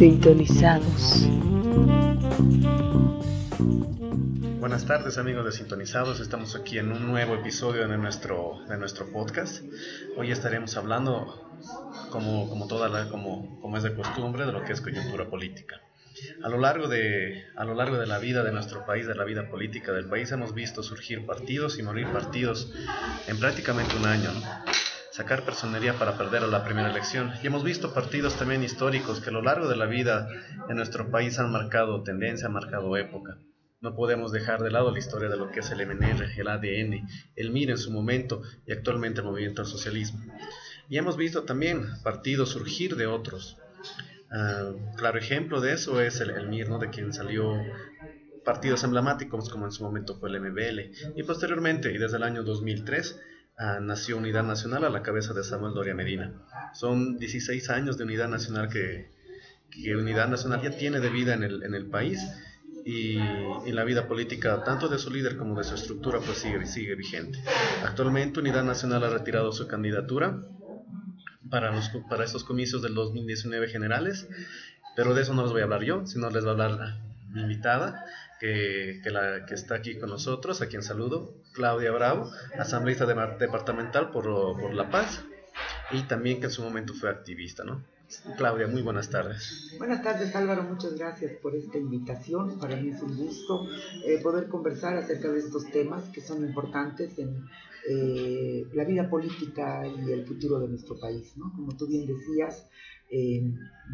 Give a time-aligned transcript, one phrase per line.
[0.00, 1.28] Sintonizados.
[4.58, 9.12] Buenas tardes amigos de Sintonizados, estamos aquí en un nuevo episodio de nuestro, de nuestro
[9.12, 9.62] podcast.
[10.16, 11.52] Hoy estaremos hablando,
[12.08, 15.82] como, como, toda la, como, como es de costumbre, de lo que es coyuntura política.
[16.42, 19.24] A lo, largo de, a lo largo de la vida de nuestro país, de la
[19.24, 22.72] vida política del país, hemos visto surgir partidos y morir partidos
[23.28, 24.30] en prácticamente un año.
[25.10, 27.32] Sacar personería para perder a la primera elección.
[27.42, 30.28] Y hemos visto partidos también históricos que a lo largo de la vida
[30.68, 33.38] en nuestro país han marcado tendencia, han marcado época.
[33.80, 37.08] No podemos dejar de lado la historia de lo que es el MNR, el ADN,
[37.34, 40.20] el MIR en su momento y actualmente el movimiento al socialismo.
[40.88, 43.56] Y hemos visto también partidos surgir de otros.
[44.30, 46.78] Uh, claro ejemplo de eso es el, el MIR, ¿no?
[46.78, 47.56] de quien salió
[48.44, 51.16] partidos emblemáticos como en su momento fue el MBL.
[51.16, 53.18] Y posteriormente, y desde el año 2003,
[53.60, 56.32] uh, nació Unidad Nacional a la cabeza de Samuel Doria Medina.
[56.72, 59.10] Son 16 años de Unidad Nacional que,
[59.94, 62.20] Unidad Nacional ya tiene de vida en el, en país
[62.84, 66.66] y, y, la vida política, tanto de su líder como de su estructura, pues sigue,
[66.66, 67.38] sigue vigente.
[67.84, 70.42] Actualmente Unidad Nacional ha retirado su candidatura
[71.50, 74.28] para, los, para estos comicios del 2019 generales,
[74.96, 77.42] pero de eso no les voy a hablar yo, sino les va a hablar mi
[77.42, 78.04] invitada,
[78.40, 83.14] que, que, la, que está aquí con nosotros, a quien saludo, Claudia Bravo, asambleísta de,
[83.38, 85.22] departamental por, por La Paz,
[85.92, 87.84] y también que en su momento fue activista, ¿no?
[88.36, 89.72] Claudia, muy buenas tardes.
[89.78, 92.58] Buenas tardes Álvaro, muchas gracias por esta invitación.
[92.58, 93.68] Para mí es un gusto
[94.04, 97.44] eh, poder conversar acerca de estos temas que son importantes en
[97.88, 101.36] eh, la vida política y el futuro de nuestro país.
[101.36, 101.52] ¿no?
[101.54, 102.66] Como tú bien decías,
[103.10, 103.44] eh,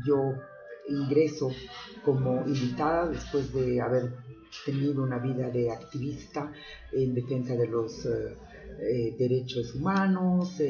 [0.06, 0.32] yo
[0.88, 1.50] ingreso
[2.02, 4.14] como invitada después de haber
[4.64, 6.52] tenido una vida de activista
[6.92, 10.60] en defensa de los eh, derechos humanos,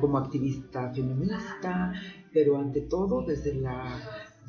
[0.00, 1.92] como activista feminista,
[2.32, 4.00] pero ante todo desde, la,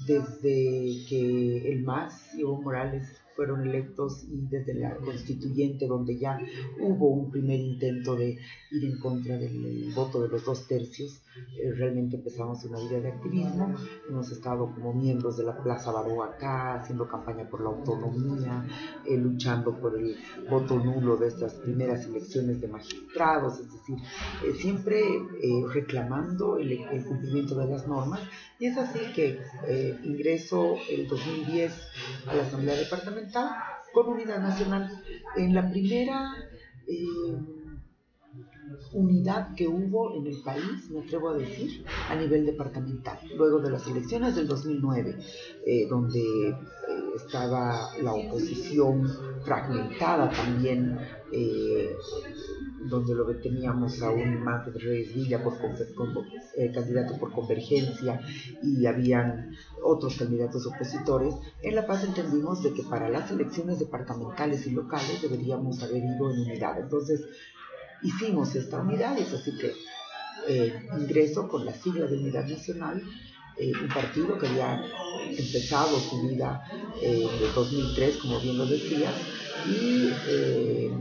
[0.08, 6.40] desde que el MAS y Evo Morales fueron electos y desde la constituyente donde ya
[6.80, 8.38] hubo un primer intento de
[8.72, 11.25] ir en contra del voto de los dos tercios, eh,
[11.76, 13.76] realmente empezamos una vida de activismo,
[14.10, 18.66] hemos estado como miembros de la Plaza Baró acá, haciendo campaña por la autonomía,
[19.06, 20.16] eh, luchando por el
[20.50, 23.98] voto nulo de estas primeras elecciones de magistrados, es decir,
[24.46, 25.02] eh, siempre
[25.74, 28.22] reclamando el, el, cumplimiento de las normas,
[28.60, 29.40] y es así que
[30.04, 31.74] ingreso el 2010
[32.28, 33.50] a la Asamblea Departamental
[33.94, 34.92] con Unidad Nacional.
[35.36, 36.34] En la primera
[38.94, 43.72] unidad que hubo en el país, me atrevo a decir, a nivel departamental, luego de
[43.72, 45.18] las elecciones del 2009,
[45.66, 46.56] eh, donde eh,
[47.16, 49.10] estaba la oposición
[49.44, 50.98] fragmentada también,
[51.32, 51.96] eh,
[52.86, 58.22] donde lo teníamos a un Manfred Reyes Villa por, eh, candidato por convergencia
[58.62, 59.52] y habían
[59.84, 65.22] otros candidatos opositores, en La Paz entendimos de que para las elecciones departamentales y locales
[65.22, 66.80] deberíamos haber ido en unidad.
[66.80, 67.22] Entonces,
[68.06, 69.74] hicimos esta unidad, es así que
[70.48, 73.02] eh, ingreso con la sigla de Unidad Nacional,
[73.58, 74.84] eh, un partido que había
[75.30, 76.64] empezado su vida
[77.02, 79.14] eh, en 2003, como bien lo decías,
[79.68, 80.92] y eh,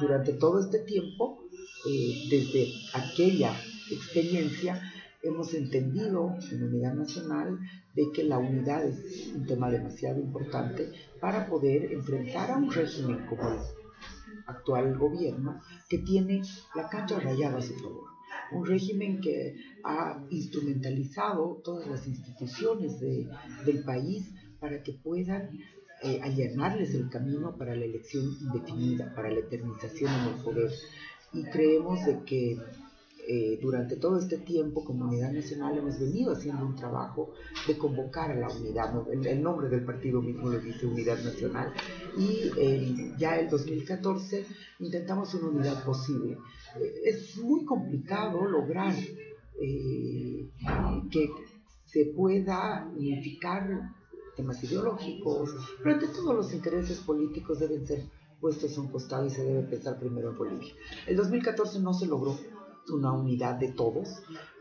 [0.00, 1.44] durante todo este tiempo,
[1.88, 3.54] eh, desde aquella
[3.90, 4.80] experiencia,
[5.22, 7.58] hemos entendido en Unidad Nacional
[7.94, 13.24] de que la unidad es un tema demasiado importante para poder enfrentar a un régimen
[13.26, 13.58] como el
[14.46, 16.42] actual gobierno que tiene
[16.74, 18.04] la cancha rayada a su favor.
[18.52, 23.28] Un régimen que ha instrumentalizado todas las instituciones de,
[23.64, 25.50] del país para que puedan
[26.02, 30.70] eh, allanarles el camino para la elección indefinida, para la eternización en el poder.
[31.32, 32.58] Y creemos de que
[33.26, 37.32] eh, durante todo este tiempo, Comunidad Nacional, hemos venido haciendo un trabajo
[37.66, 38.92] de convocar a la unidad.
[39.10, 41.72] El, el nombre del partido mismo lo dice Unidad Nacional.
[42.16, 44.44] Y eh, ya el 2014
[44.80, 46.38] intentamos una unidad posible.
[46.80, 48.94] Eh, es muy complicado lograr
[49.60, 50.50] eh,
[51.10, 51.30] que
[51.86, 53.92] se pueda unificar
[54.36, 55.50] temas ideológicos,
[55.82, 58.04] pero ante todo los intereses políticos deben ser
[58.40, 60.74] puestos a un costado y se debe pensar primero en Bolivia.
[61.06, 62.36] El 2014 no se logró
[62.92, 64.08] una unidad de todos.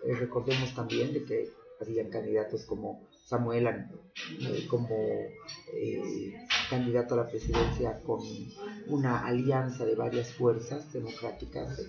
[0.05, 1.49] Recordemos también de que
[1.81, 4.89] habían candidatos como Samuel eh, como
[5.73, 6.33] eh,
[6.69, 8.19] candidato a la presidencia con
[8.87, 11.79] una alianza de varias fuerzas democráticas.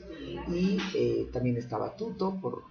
[0.48, 2.62] Y eh, también estaba Tuto por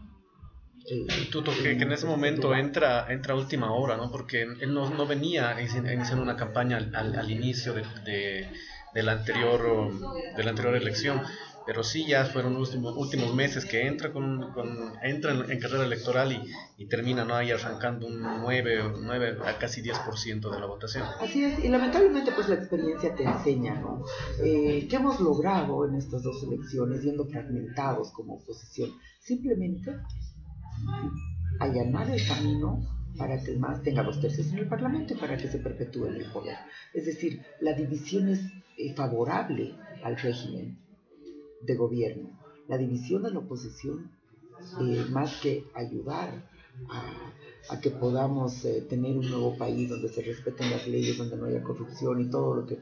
[1.31, 4.11] Tuto, que, que, en ese momento entra, entra a última hora, ¿no?
[4.11, 8.49] Porque él no, no venía iniciando una campaña al, al, al inicio de, de,
[8.93, 9.93] de, la anterior,
[10.35, 11.21] de la anterior elección
[11.65, 14.53] pero sí ya fueron últimos, últimos meses que entra con,
[15.01, 16.41] entra en, carrera electoral y,
[16.77, 17.35] y, termina ¿no?
[17.35, 21.05] ahí arrancando un 9, 9 a casi 10% de la votación.
[21.19, 24.03] Así es, y lamentablemente pues la experiencia te enseña, ¿no?
[24.43, 28.91] Eh, ¿Qué hemos logrado en estas dos elecciones, siendo fragmentados como oposición?
[29.19, 29.95] Simplemente
[31.59, 32.85] allanar el camino
[33.17, 36.07] para que el MAS tenga dos tercios en el Parlamento y para que se perpetúe
[36.07, 36.57] el poder.
[36.93, 38.41] Es decir, la división es
[38.77, 40.82] eh, favorable al régimen
[41.65, 42.29] de gobierno.
[42.67, 44.11] La división de la oposición,
[44.81, 46.47] eh, más que ayudar
[47.69, 51.45] a, que podamos eh, tener un nuevo país donde se respeten las leyes, donde no
[51.45, 52.79] haya corrupción y todo lo que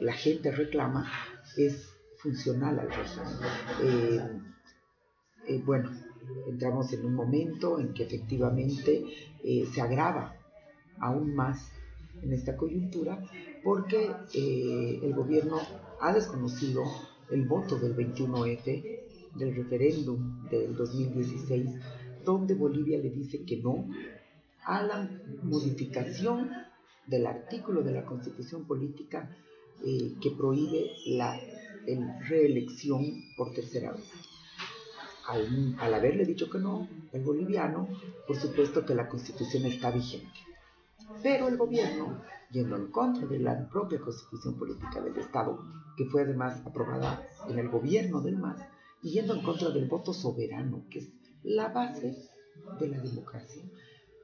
[0.00, 1.10] la gente reclama,
[1.56, 4.54] es funcional al régimen.
[5.64, 5.90] bueno,
[6.46, 9.04] entramos en un momento en que efectivamente
[9.42, 10.34] eh, se agrava
[10.98, 11.70] aún más
[12.22, 13.22] en esta coyuntura
[13.62, 15.60] porque eh, el gobierno
[16.00, 16.82] ha desconocido
[17.30, 19.00] el voto del 21F
[19.34, 21.70] del referéndum del 2016,
[22.24, 23.88] donde Bolivia le dice que no
[24.64, 25.08] a la
[25.42, 26.50] modificación
[27.06, 29.30] del artículo de la constitución política
[29.84, 31.38] eh, que prohíbe la
[32.28, 33.04] reelección
[33.36, 34.04] por tercera vez
[35.28, 37.88] al, haberle dicho que no, el boliviano,
[38.26, 40.38] por supuesto que la constitución está vigente.
[41.22, 45.58] Pero el gobierno, yendo en contra de la propia constitución política del Estado,
[45.96, 48.60] que fue además aprobada en el gobierno del MAS,
[49.02, 51.12] y yendo en contra del voto soberano, que es
[51.42, 52.16] la base
[52.80, 53.62] de la democracia,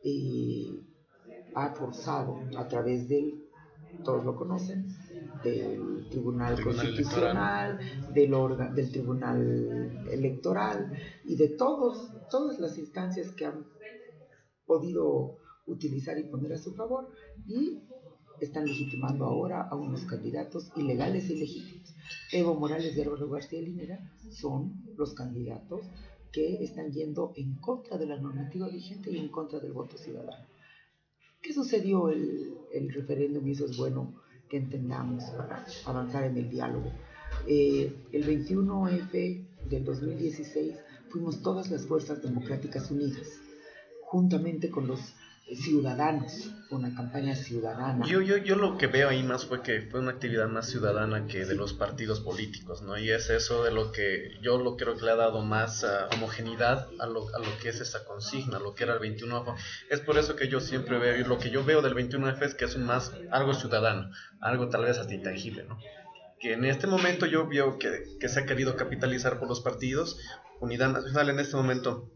[0.04, 0.80] eh,
[1.54, 3.44] ha forzado a través del,
[4.04, 4.86] todos lo conocen,
[5.44, 7.78] del Tribunal, Constitucional,
[8.14, 10.92] del, del Tribunal Electoral
[11.24, 13.66] y de todos, todas las instancias que han
[14.66, 17.08] podido utilizar y poner a su favor
[17.46, 17.82] y
[18.40, 21.94] están legitimando ahora a unos candidatos ilegales y legítimos.
[22.32, 23.98] Evo Morales y Álvaro García Linera
[24.30, 25.82] son los candidatos
[26.32, 30.46] que están yendo en contra de la normativa vigente y en contra del voto ciudadano.
[31.40, 36.50] ¿Qué sucedió el, el referéndum y eso es bueno que entendamos para avanzar en el
[36.50, 36.92] diálogo.
[37.48, 40.76] Eh, el 21F del 2016
[41.08, 43.28] fuimos todas las fuerzas democráticas unidas,
[44.02, 45.14] juntamente con los
[45.56, 48.04] ciudadanos, una campaña ciudadana.
[48.06, 51.26] Yo, yo, yo lo que veo ahí más fue que fue una actividad más ciudadana
[51.26, 52.98] que de los partidos políticos, ¿no?
[52.98, 56.14] Y es eso de lo que yo lo creo que le ha dado más uh,
[56.14, 59.54] homogeneidad a lo, a lo que es esa consigna, lo que era el 21F.
[59.90, 62.54] Es por eso que yo siempre veo, y lo que yo veo del 21F es
[62.54, 64.10] que es más algo ciudadano,
[64.40, 65.78] algo tal vez hasta intangible, ¿no?
[66.40, 70.18] Que en este momento yo veo que, que se ha querido capitalizar por los partidos.
[70.60, 72.10] Unidad Nacional en este momento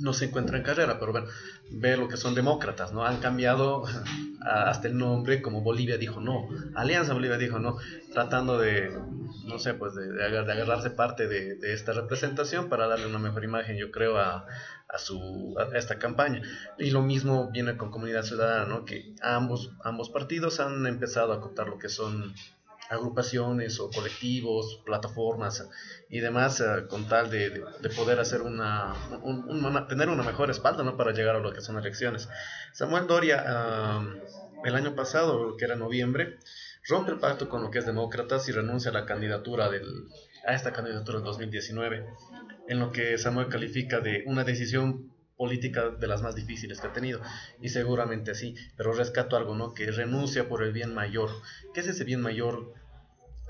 [0.00, 1.28] no se encuentra en carrera, pero bueno,
[1.70, 3.04] ve lo que son demócratas, ¿no?
[3.04, 3.84] Han cambiado
[4.40, 7.76] hasta el nombre, como Bolivia dijo no, Alianza Bolivia dijo no,
[8.12, 8.90] tratando de,
[9.46, 13.90] no sé, pues de, agarrarse parte de, esta representación para darle una mejor imagen, yo
[13.90, 14.46] creo, a,
[14.88, 16.42] a su, a esta campaña.
[16.78, 18.84] Y lo mismo viene con Comunidad Ciudadana, ¿no?
[18.84, 22.34] Que ambos, ambos partidos han empezado a contar lo que son
[22.90, 25.66] agrupaciones o colectivos, plataformas
[26.08, 27.64] y demás, eh, con tal de,
[27.96, 28.94] poder hacer una,
[29.88, 30.96] tener una mejor espalda ¿no?
[30.96, 32.28] para llegar a lo que son elecciones.
[32.72, 33.44] Samuel Doria,
[34.64, 36.38] el año pasado, que era noviembre,
[36.88, 40.08] rompe el pacto con lo que es demócratas y renuncia a la candidatura del,
[40.44, 42.06] a esta candidatura del 2019,
[42.68, 46.92] en lo que Samuel califica de una decisión política de las más difíciles que ha
[46.92, 47.22] tenido
[47.62, 49.72] y seguramente sí, pero rescato algo, ¿no?
[49.72, 51.30] Que renuncia por el bien mayor.
[51.72, 52.74] ¿Qué es ese bien mayor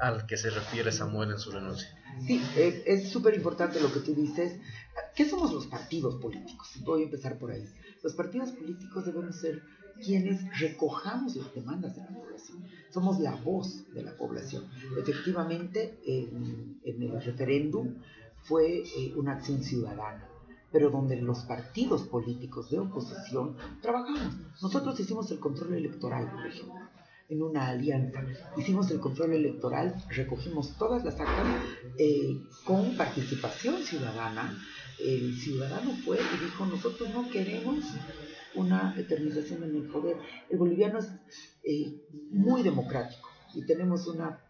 [0.00, 1.88] al que se refiere Samuel en su renuncia.
[2.26, 4.59] Sí, es súper importante lo que tú dices.
[5.14, 6.69] ¿Qué somos los partidos políticos?
[6.85, 7.64] Voy a empezar por ahí.
[8.02, 9.62] Los partidos políticos debemos ser
[10.02, 12.64] quienes recojamos las demandas de la población.
[12.92, 14.66] Somos la voz de la población.
[14.99, 17.97] Efectivamente, en, el referéndum
[18.42, 20.26] fue eh, una acción ciudadana
[20.73, 24.37] pero donde los partidos políticos de oposición trabajamos.
[24.62, 26.79] Nosotros hicimos el control electoral, por ejemplo
[27.30, 28.22] en una alianza.
[28.56, 31.46] Hicimos el control electoral, recogimos todas las actas
[31.96, 34.58] eh, con participación ciudadana.
[34.99, 37.84] El ciudadano fue y dijo, nosotros no queremos
[38.54, 40.16] una eternización en el poder.
[40.50, 41.08] El boliviano es
[41.62, 44.40] eh, muy democrático y tenemos una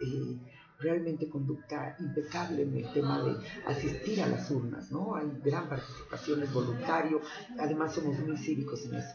[0.00, 0.38] eh,
[0.80, 3.36] realmente conducta impecable en el tema de
[3.66, 5.14] asistir a las urnas, ¿no?
[5.14, 7.20] Hay gran participación, es voluntario,
[7.58, 9.14] además somos muy cívicos en eso.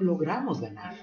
[0.00, 0.94] Logramos ganar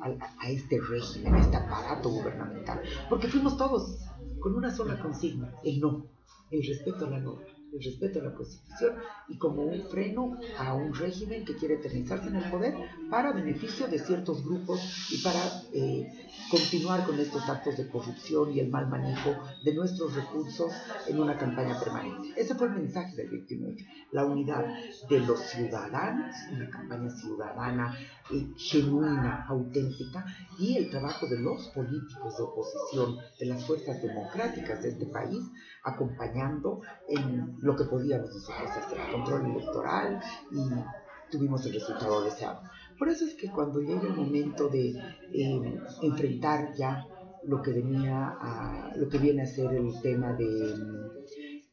[0.00, 3.98] a, este régimen, a este aparato gubernamental, porque fuimos todos
[4.40, 6.06] con una sola consigna, el no,
[6.50, 7.57] el respeto a la norma.
[7.72, 8.94] El respeto a la Constitución
[9.28, 12.74] y como un freno a un régimen que quiere eternizarse en el poder
[13.10, 15.40] para beneficio de ciertos grupos y para
[15.72, 16.08] eh,
[16.50, 20.72] continuar con estos actos de corrupción y el mal manejo de nuestros recursos
[21.06, 22.40] en una campaña permanente.
[22.40, 23.76] Ese fue el mensaje del 29,
[24.12, 24.64] la unidad
[25.08, 27.96] de los ciudadanos, una campaña ciudadana
[28.32, 30.24] eh, genuina, auténtica,
[30.58, 35.44] y el trabajo de los políticos de oposición, de las fuerzas democráticas de este país,
[35.88, 42.62] acompañando en lo que podíamos nosotros hacer, control electoral y tuvimos el resultado deseado.
[42.98, 44.90] Por eso es que cuando llega el momento de
[45.32, 47.06] eh, enfrentar ya
[47.44, 50.74] lo que venía a, lo que viene a ser el tema de,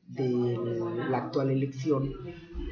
[0.07, 0.57] de
[1.09, 2.11] la actual elección,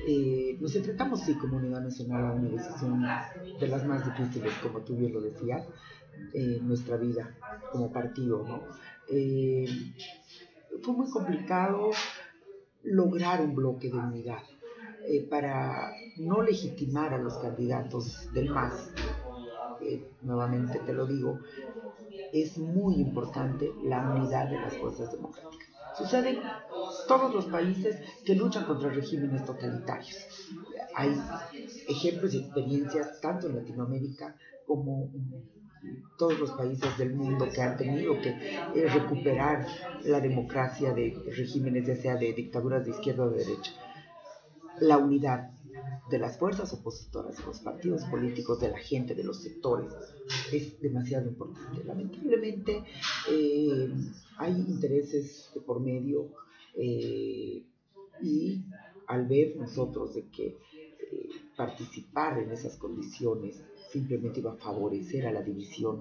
[0.07, 3.03] eh, nos enfrentamos sí como Unidad Nacional a una decisión
[3.59, 5.65] de las más difíciles, como tú bien lo decías,
[6.33, 7.35] en nuestra vida
[7.71, 8.61] como partido, ¿no?
[10.81, 11.91] Fue muy complicado
[12.83, 14.43] lograr un bloque de unidad
[15.07, 18.91] eh, para no legitimar a los candidatos del MAS.
[20.21, 21.39] nuevamente te lo digo,
[22.31, 25.69] es muy importante la unidad de las fuerzas democráticas.
[25.97, 26.41] Sucede en
[27.07, 30.25] todos los países que luchan contra regímenes totalitarios.
[30.95, 31.15] Hay
[31.87, 35.62] ejemplos y experiencias tanto en Latinoamérica como en
[36.17, 39.67] todos los países del mundo que han tenido que eh, recuperar
[40.03, 43.71] la democracia de regímenes, ya sea de dictaduras de izquierda o de derecha.
[44.79, 45.51] La unidad
[46.09, 49.91] de las fuerzas opositoras, de los partidos políticos, de la gente, de los sectores,
[50.51, 51.83] es demasiado importante.
[51.83, 52.83] Lamentablemente
[53.29, 53.89] eh,
[54.37, 56.29] hay intereses de por medio
[56.75, 57.63] eh,
[58.21, 58.63] y
[59.07, 60.57] al ver nosotros de que
[61.55, 63.61] participar en esas condiciones
[63.93, 65.95] simplemente iba a favorecer a la división,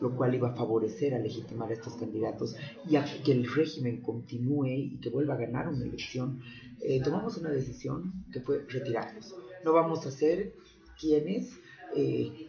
[0.00, 2.56] lo cual iba a favorecer a legitimar a estos candidatos
[2.88, 6.40] y a que el régimen continúe y que vuelva a ganar una elección,
[6.80, 9.34] eh, tomamos una decisión que fue retirarnos.
[9.64, 10.54] No vamos a ser
[10.98, 11.52] quienes,
[11.94, 12.48] eh,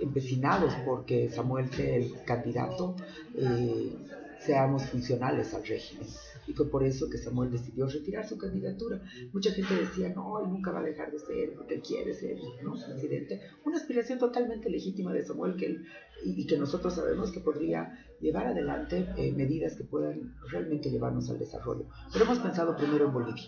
[0.00, 2.94] empecinados porque Samuel sea el candidato,
[3.34, 3.92] eh,
[4.38, 6.06] seamos funcionales al régimen
[6.46, 9.02] y fue por eso que Samuel decidió retirar su candidatura.
[9.32, 12.36] Mucha gente decía, no, él nunca va a dejar de ser, porque él quiere ser
[12.62, 12.74] ¿no?
[12.74, 13.40] presidente.
[13.64, 15.76] Una aspiración totalmente legítima de Samuel que
[16.24, 21.38] y, que nosotros sabemos que podría llevar adelante eh, medidas que puedan realmente llevarnos al
[21.38, 21.86] desarrollo.
[22.12, 23.44] Pero hemos pensado primero en Bolivia.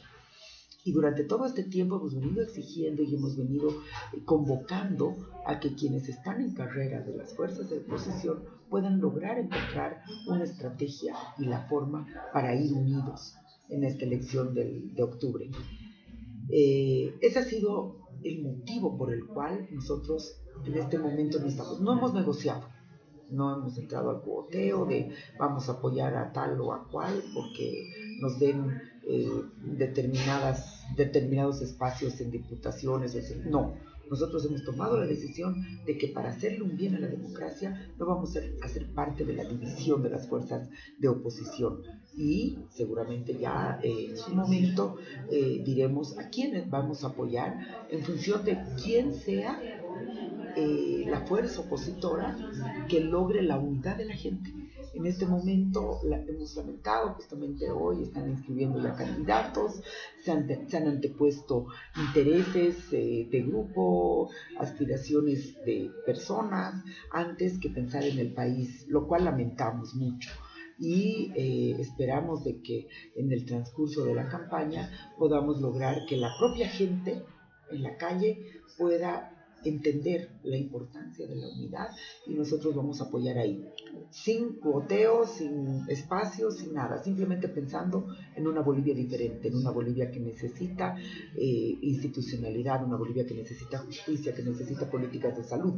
[0.84, 3.70] Y durante todo este tiempo hemos venido exigiendo y hemos venido
[4.12, 9.38] eh, convocando a que quienes están en carrera de las fuerzas de oposición puedan lograr
[9.38, 13.34] encontrar una estrategia y la forma para ir unidos
[13.68, 15.50] en esta elección de octubre.
[16.50, 21.80] Eh, ese ha sido el motivo por el cual nosotros en este momento no estamos,
[21.80, 22.64] no hemos negociado,
[23.30, 28.16] no hemos entrado al cuoteo de vamos a apoyar a tal o a cual porque
[28.20, 29.30] nos den eh,
[29.62, 33.14] determinadas, determinados espacios en diputaciones,
[33.46, 33.74] no,
[34.10, 35.54] nosotros hemos tomado la decisión
[35.86, 39.34] de que para hacerle un bien a la democracia no vamos a ser parte de
[39.34, 41.82] la división de las fuerzas de oposición.
[42.16, 44.96] Y seguramente ya eh, en su momento
[45.30, 49.60] eh, diremos a quiénes vamos a apoyar en función de quién sea
[50.56, 52.36] eh, la fuerza opositora
[52.88, 54.52] que logre la unidad de la gente.
[54.94, 59.82] En este momento la, hemos lamentado, justamente hoy están inscribiendo ya candidatos,
[60.24, 61.66] se han, han antepuesto
[61.96, 69.24] intereses eh, de grupo, aspiraciones de personas, antes que pensar en el país, lo cual
[69.24, 70.30] lamentamos mucho.
[70.78, 76.30] Y eh, esperamos de que en el transcurso de la campaña podamos lograr que la
[76.38, 77.22] propia gente
[77.70, 81.88] en la calle pueda entender la importancia de la unidad
[82.26, 83.64] y nosotros vamos a apoyar ahí,
[84.10, 90.10] sin cuoteo, sin espacio, sin nada, simplemente pensando en una Bolivia diferente, en una Bolivia
[90.10, 90.96] que necesita
[91.36, 95.74] eh, institucionalidad, una Bolivia que necesita justicia, que necesita políticas de salud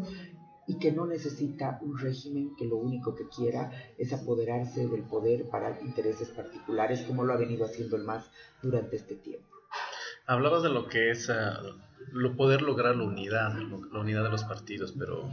[0.66, 5.48] y que no necesita un régimen que lo único que quiera es apoderarse del poder
[5.48, 8.30] para intereses particulares, como lo ha venido haciendo el MAS
[8.62, 9.59] durante este tiempo.
[10.26, 11.32] Hablabas de lo que es uh,
[12.12, 13.54] lo poder lograr la unidad,
[13.92, 15.30] la unidad de los partidos, pero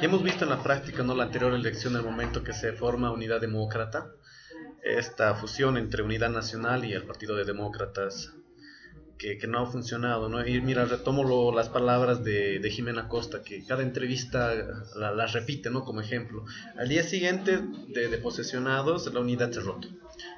[0.00, 3.12] ya hemos visto en la práctica, no la anterior elección, el momento que se forma
[3.12, 4.10] Unidad Demócrata,
[4.82, 8.32] esta fusión entre Unidad Nacional y el Partido de Demócratas,
[9.18, 10.46] que, que no ha funcionado, ¿no?
[10.46, 14.54] Y mira, retomo las palabras de, de, Jimena Costa, que cada entrevista
[14.94, 15.84] las la repite, ¿no?
[15.84, 16.44] Como ejemplo.
[16.76, 19.88] Al día siguiente de, de posesionados, la unidad se roto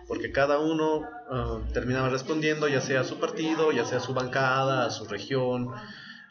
[0.09, 4.15] porque cada uno ah, terminaba respondiendo ya sea a su partido, ya sea a su
[4.15, 5.69] bancada, a su región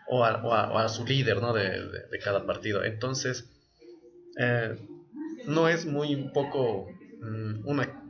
[0.09, 1.53] o a, su líder ¿no?
[1.53, 1.71] de,
[2.23, 2.83] cada partido.
[2.83, 3.49] Entonces,
[4.39, 4.75] eh,
[5.45, 6.87] no es muy poco
[7.21, 8.03] mm, una,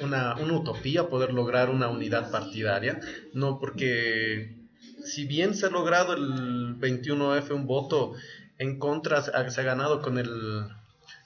[0.00, 3.00] una, una utopía poder lograr una unidad partidaria,
[3.32, 4.60] no porque
[5.04, 8.12] si bien se ha logrado el 21F un voto
[8.58, 10.68] en contra, se ha ganado con el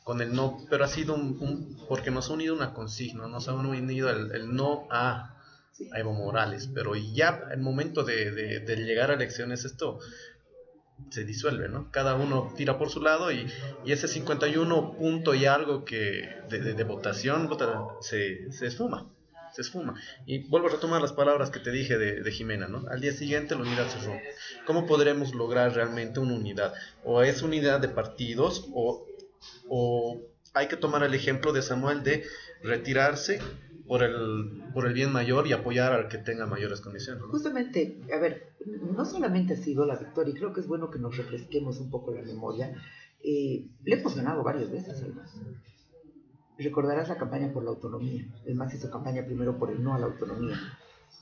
[0.04, 3.54] con el no, pero ha sido un, porque nos ha unido una consigna, nos ha
[3.54, 5.30] unido el, no a,
[5.96, 9.98] Evo Morales, pero ya el momento de, de, llegar a elecciones esto
[11.10, 11.90] se disuelve, ¿no?
[11.90, 13.50] Cada uno tira por su lado y,
[13.84, 17.48] y ese 51 punto y algo que de, votación
[18.00, 19.08] se, se esfuma
[19.52, 19.94] se esfuma.
[20.26, 22.88] Y vuelvo a retomar las palabras que te dije de, de, Jimena, ¿no?
[22.90, 24.24] Al día siguiente la unidad se rompe.
[24.66, 26.74] ¿Cómo podremos lograr realmente una unidad?
[27.04, 29.06] O es unidad de partidos o
[29.68, 30.20] o
[30.54, 32.24] hay que tomar el ejemplo de Samuel de
[32.62, 33.40] retirarse
[33.86, 37.22] por el, por el bien mayor y apoyar al que tenga mayores condiciones.
[37.24, 38.54] Justamente, a ver,
[38.96, 41.90] no solamente ha sido la victoria, y creo que es bueno que nos refresquemos un
[41.90, 42.74] poco la memoria,
[43.22, 45.30] eh, le hemos ganado varias veces al MAS.
[46.58, 48.24] Recordarás la campaña por la autonomía.
[48.46, 50.56] El MAS hizo campaña primero por el no a la autonomía.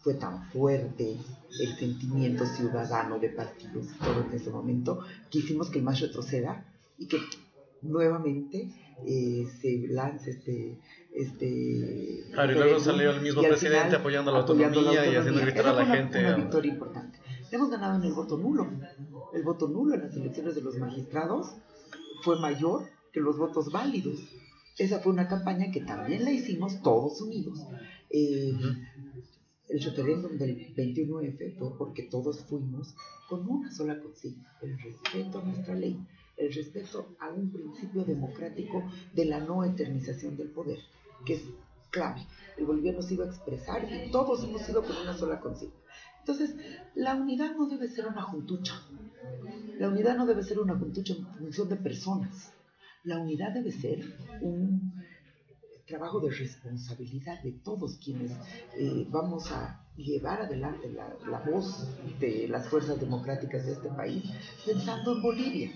[0.02, 1.16] Fue tan fuerte
[1.60, 6.00] el sentimiento ciudadano de partidos y todo en ese momento que hicimos que el MAS
[6.00, 6.64] retroceda
[6.98, 7.18] y que
[7.82, 8.68] nuevamente
[9.06, 10.78] eh, se lanza este...
[11.12, 15.72] este claro, y luego salió el mismo presidente apoyando, la autonomía, y haciendo gritar a
[15.72, 16.18] la gente.
[16.20, 17.18] una victoria importante.
[17.50, 18.70] Hemos ganado en el voto nulo.
[19.34, 21.54] El voto nulo en las elecciones de los magistrados
[22.22, 24.20] fue mayor que los votos válidos.
[24.78, 27.58] Esa fue una campaña que también la hicimos todos unidos.
[28.08, 28.52] Eh,
[29.68, 32.94] el referéndum del 21F fue porque todos fuimos
[33.28, 35.98] con una sola consigna, el respeto a nuestra ley
[36.52, 40.78] el respeto a un principio democrático de la no eternización del poder,
[41.24, 41.42] que es
[41.90, 42.26] clave.
[42.56, 45.74] El boliviano se iba a expresar y todos hemos sido con una sola consigna.
[46.20, 46.54] Entonces,
[46.94, 48.74] la unidad no debe ser una juntucha.
[49.78, 52.52] La unidad no debe ser una juntucha en función de personas.
[53.04, 54.04] La unidad debe ser
[54.40, 54.92] un
[55.86, 58.30] trabajo de responsabilidad de todos quienes
[58.78, 61.88] eh, vamos a llevar adelante la, la voz
[62.20, 64.22] de las fuerzas democráticas de este país,
[64.64, 65.70] pensando en Bolivia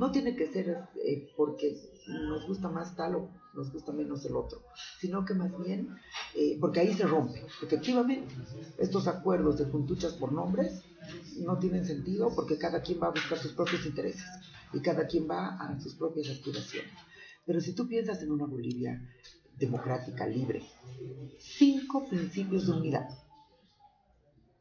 [0.00, 1.76] no tiene que ser eh, porque
[2.08, 4.62] nos gusta más tal o nos gusta menos el otro,
[4.98, 5.94] sino que más bien,
[6.34, 7.44] eh, porque ahí se rompe.
[7.62, 8.34] Efectivamente,
[8.78, 10.80] estos acuerdos de juntuchas por nombres
[11.40, 14.24] no tienen sentido porque cada quien va a buscar sus propios intereses
[14.72, 16.92] y cada quien va a sus propias aspiraciones.
[17.44, 19.06] Pero si tú piensas en una Bolivia
[19.58, 20.62] democrática, libre,
[21.38, 23.08] cinco principios de unidad.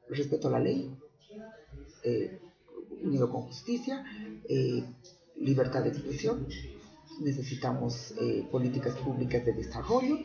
[0.09, 0.93] Respeto a la ley,
[2.03, 2.41] eh,
[3.01, 4.03] unido con justicia,
[5.39, 6.47] libertad de expresión,
[7.21, 10.19] necesitamos eh, políticas públicas de desarrollo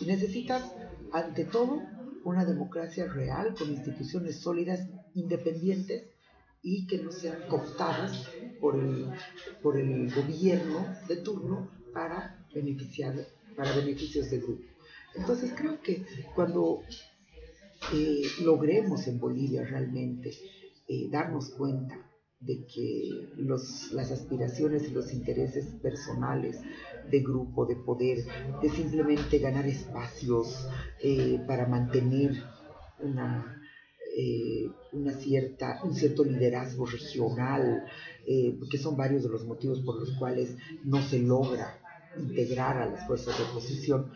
[0.00, 0.72] y necesitas,
[1.12, 1.82] ante todo,
[2.24, 6.04] una democracia real con instituciones sólidas, independientes
[6.62, 8.28] y que no sean cooptadas
[8.60, 9.06] por el,
[9.62, 13.14] por el gobierno de turno para beneficiar,
[13.56, 14.64] para beneficios de grupo.
[15.14, 16.04] Entonces creo que
[16.34, 16.82] cuando
[17.94, 20.32] eh, logremos en Bolivia realmente
[20.88, 22.07] eh, darnos cuenta
[22.40, 26.60] de que los, las aspiraciones y los intereses personales
[27.10, 28.18] de grupo, de poder,
[28.62, 30.68] de simplemente ganar espacios
[31.02, 32.32] eh, para mantener
[33.00, 33.60] una,
[34.16, 37.84] eh, una cierta, un cierto liderazgo regional,
[38.26, 41.80] eh, que son varios de los motivos por los cuales no se logra
[42.16, 44.12] integrar a las fuerzas de oposición.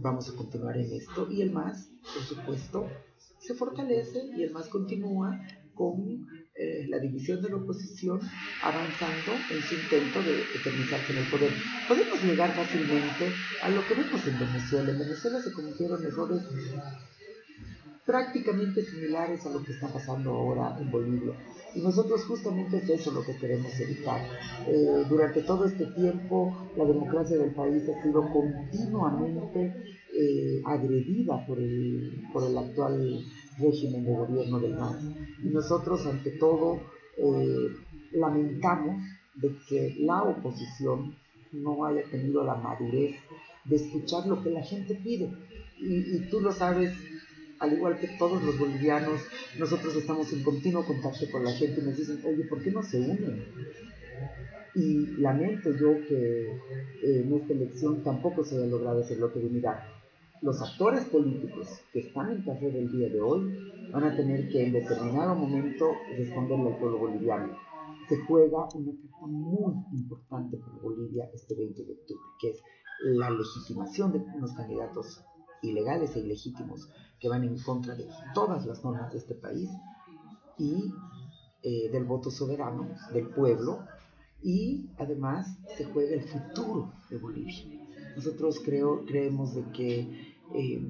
[0.00, 2.88] vamos a continuar en esto y el MAS, por supuesto,
[3.38, 5.40] se fortalece y el MAS continúa
[5.74, 8.20] con eh, la división de la oposición
[8.62, 11.50] avanzando en su intento de eternizarse en el poder.
[11.88, 14.90] Podemos llegar fácilmente a lo que vemos en Venezuela.
[14.90, 16.42] En Venezuela se cometieron errores
[18.04, 21.32] prácticamente similares a lo que está pasando ahora en Bolivia.
[21.74, 24.20] Y nosotros justamente es eso lo que queremos evitar.
[24.66, 29.74] Eh, durante todo este tiempo la democracia del país ha sido continuamente
[30.14, 33.24] eh, agredida por el, por el actual
[33.62, 34.96] régimen de gobierno del MAS.
[35.42, 36.80] Y nosotros, ante todo,
[37.16, 37.68] eh,
[38.12, 39.02] lamentamos
[39.34, 41.14] de que la oposición
[41.52, 43.16] no haya tenido la madurez
[43.64, 45.30] de escuchar lo que la gente pide.
[45.78, 46.92] Y, tú lo sabes,
[47.58, 49.20] al igual que todos los bolivianos,
[49.58, 52.82] nosotros estamos en continuo contacto con la gente y nos dicen, oye, ¿por qué no
[52.82, 53.44] se unen?
[54.74, 59.46] Y lamento yo que eh, en esta elección tampoco se haya logrado ese bloque de
[59.46, 59.91] unidad
[60.42, 63.56] los actores políticos que están en carrera el día de hoy
[63.92, 67.56] van a tener que en determinado momento responderle al pueblo boliviano.
[68.08, 72.62] Se juega una carta muy importante para Bolivia este 20 de octubre, que es
[73.04, 75.22] la legitimación de unos candidatos
[75.62, 76.88] ilegales e ilegítimos
[77.20, 79.70] que van en contra de todas las normas de este país
[80.58, 80.92] y
[81.62, 83.78] eh, del voto soberano del pueblo
[84.42, 87.82] y además se juega el futuro de Bolivia
[88.16, 90.82] Nosotros creo, creemos de que eh,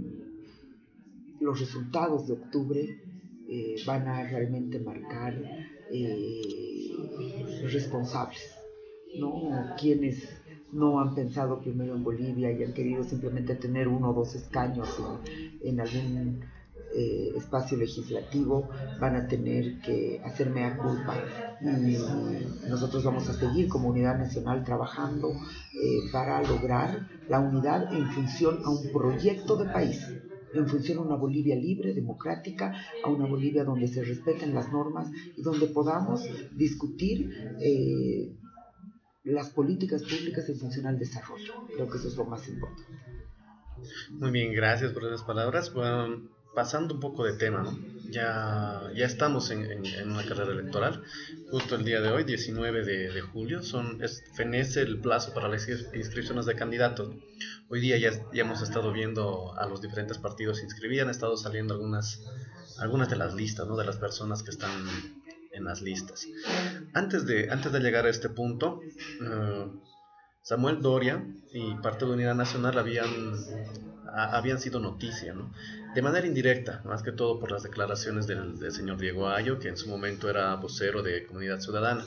[1.41, 3.01] los resultados de octubre
[3.49, 5.35] eh, van a realmente marcar
[7.63, 8.55] los responsables,
[9.19, 9.51] ¿no?
[9.79, 10.27] Quienes
[10.73, 14.89] no han pensado primero en Bolivia y han querido simplemente tener uno o dos escaños
[15.61, 16.41] en, algún
[16.95, 18.69] eh, espacio legislativo,
[19.01, 21.17] van a tener que hacerme a culpa.
[21.61, 21.97] Y
[22.69, 28.61] nosotros vamos a seguir como Unidad Nacional trabajando eh, para lograr la unidad en función
[28.65, 30.07] a un proyecto de país
[30.55, 35.11] en función a una Bolivia libre, democrática, a una Bolivia donde se respeten las normas
[35.37, 36.23] y donde podamos
[36.55, 38.37] discutir eh,
[39.25, 41.67] las políticas públicas en función al desarrollo.
[41.75, 42.83] Creo que eso es lo más importante.
[44.11, 45.71] Muy bien, gracias por esas palabras.
[46.55, 47.79] Pasando un poco de tema, ¿no?
[48.13, 51.03] ya, ya estamos en, en, una carrera electoral.
[51.51, 55.49] Justo el día de hoy, 19 de, de julio, son, es, fenece el plazo para
[55.49, 57.15] las inscripciones de candidatos.
[57.69, 61.75] Hoy día ya, ya hemos estado viendo a los diferentes partidos inscribir, han estado saliendo
[61.75, 62.23] algunas,
[62.79, 63.77] algunas de las listas ¿no?
[63.77, 64.71] de las personas que están
[65.53, 66.27] en las listas.
[66.93, 68.81] Antes de, antes de llegar a este punto,
[69.21, 69.71] eh,
[70.43, 73.09] Samuel Doria y parte de Unidad Nacional habían,
[74.13, 75.53] habían sido noticia, ¿no?
[75.95, 79.77] De manera indirecta, más que todo por las declaraciones del, señor Diego Ayo, que en
[79.77, 82.05] su momento era vocero de Comunidad Ciudadana,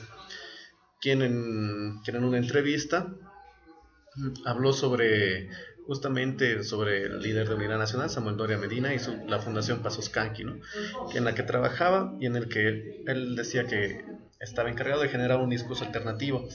[1.00, 3.14] quien en, quien en una entrevista
[4.44, 5.50] habló sobre
[5.86, 10.08] justamente sobre el líder de Unidad Nacional, Samuel Doria Medina, y su, la Fundación Pasos
[10.08, 10.58] Canqui, ¿no?
[11.14, 14.04] en la que trabajaba y en el que él decía que
[14.40, 16.48] estaba encargado de generar un discurso alternativo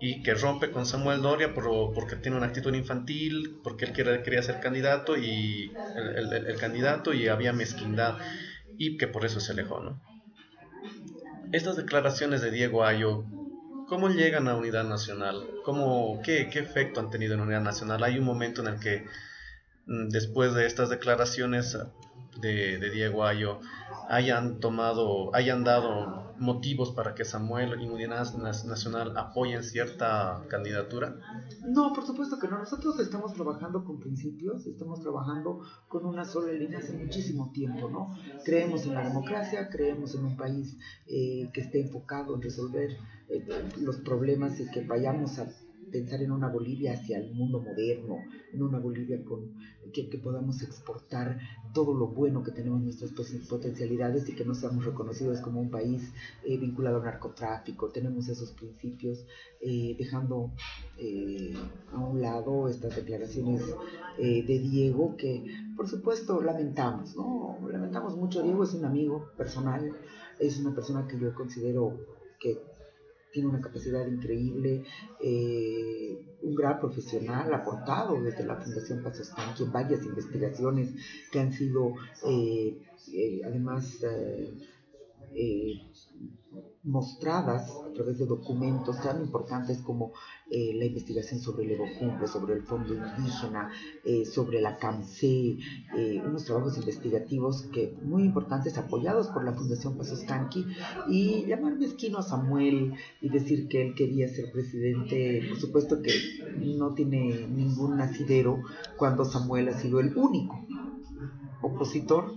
[0.00, 4.22] y que rompe con Samuel Doria por, porque tiene una actitud infantil, porque él quería,
[4.22, 8.18] quería ser candidato y el, el, candidato y había mezquindad
[8.78, 10.00] y que por eso se alejó, ¿no?
[11.52, 13.24] Estas declaraciones de Diego Ayo
[13.90, 15.48] ¿Cómo llegan a Unidad Nacional?
[15.64, 18.04] ¿Cómo, qué, ¿Qué efecto han tenido en Unidad Nacional?
[18.04, 19.04] Hay un momento en el que,
[19.86, 21.76] mm, después de estas declaraciones
[22.36, 23.60] de, de Diego Ayo,
[24.10, 31.16] hayan tomado, hayan dado motivos para que Samuel y Unidad Nacional apoyen cierta candidatura?
[31.66, 32.58] No, por supuesto que no.
[32.58, 38.14] Nosotros estamos trabajando con principios, estamos trabajando con una sola línea hace muchísimo tiempo, ¿no?
[38.44, 42.90] Creemos en la democracia, creemos en un país eh, que esté enfocado en resolver
[43.28, 43.46] eh,
[43.80, 45.46] los problemas y que vayamos a
[45.90, 48.18] pensar en una Bolivia hacia el mundo moderno,
[48.52, 49.54] en una Bolivia con,
[49.92, 51.38] que, podamos exportar
[51.72, 53.12] todo lo bueno que tenemos nuestras
[53.48, 56.12] potencialidades y que no seamos reconocidos como un país
[56.44, 57.90] eh, vinculado al narcotráfico.
[57.90, 59.24] Tenemos esos principios,
[59.60, 60.52] eh, dejando
[60.98, 61.54] eh,
[61.92, 63.62] a un lado estas declaraciones
[64.18, 65.44] de Diego que
[65.76, 67.56] por supuesto lamentamos, ¿no?
[67.70, 68.42] Lamentamos mucho.
[68.42, 69.92] Diego es un amigo personal,
[70.38, 71.98] es una persona que yo considero
[72.38, 72.69] que
[73.32, 74.84] tiene una capacidad increíble,
[75.22, 80.94] eh, un gran profesional aportado desde la Fundación Pasostanqui en varias investigaciones
[81.30, 81.94] que han sido
[82.26, 83.98] eh, eh, además
[86.82, 90.12] mostradas a través de documentos tan importantes como
[90.50, 93.70] eh, la investigación sobre el Evo Cumbre, sobre el Fondo Indígena,
[94.04, 95.58] eh, sobre la CAMCE,
[95.96, 100.66] eh, unos trabajos investigativos que muy importantes apoyados por la Fundación Pasos Canqui
[101.08, 106.12] y llamar mezquino a Samuel y decir que él quería ser presidente, por supuesto que
[106.58, 108.60] no tiene ningún nacidero
[108.96, 110.66] cuando Samuel ha sido el único
[111.62, 112.32] opositor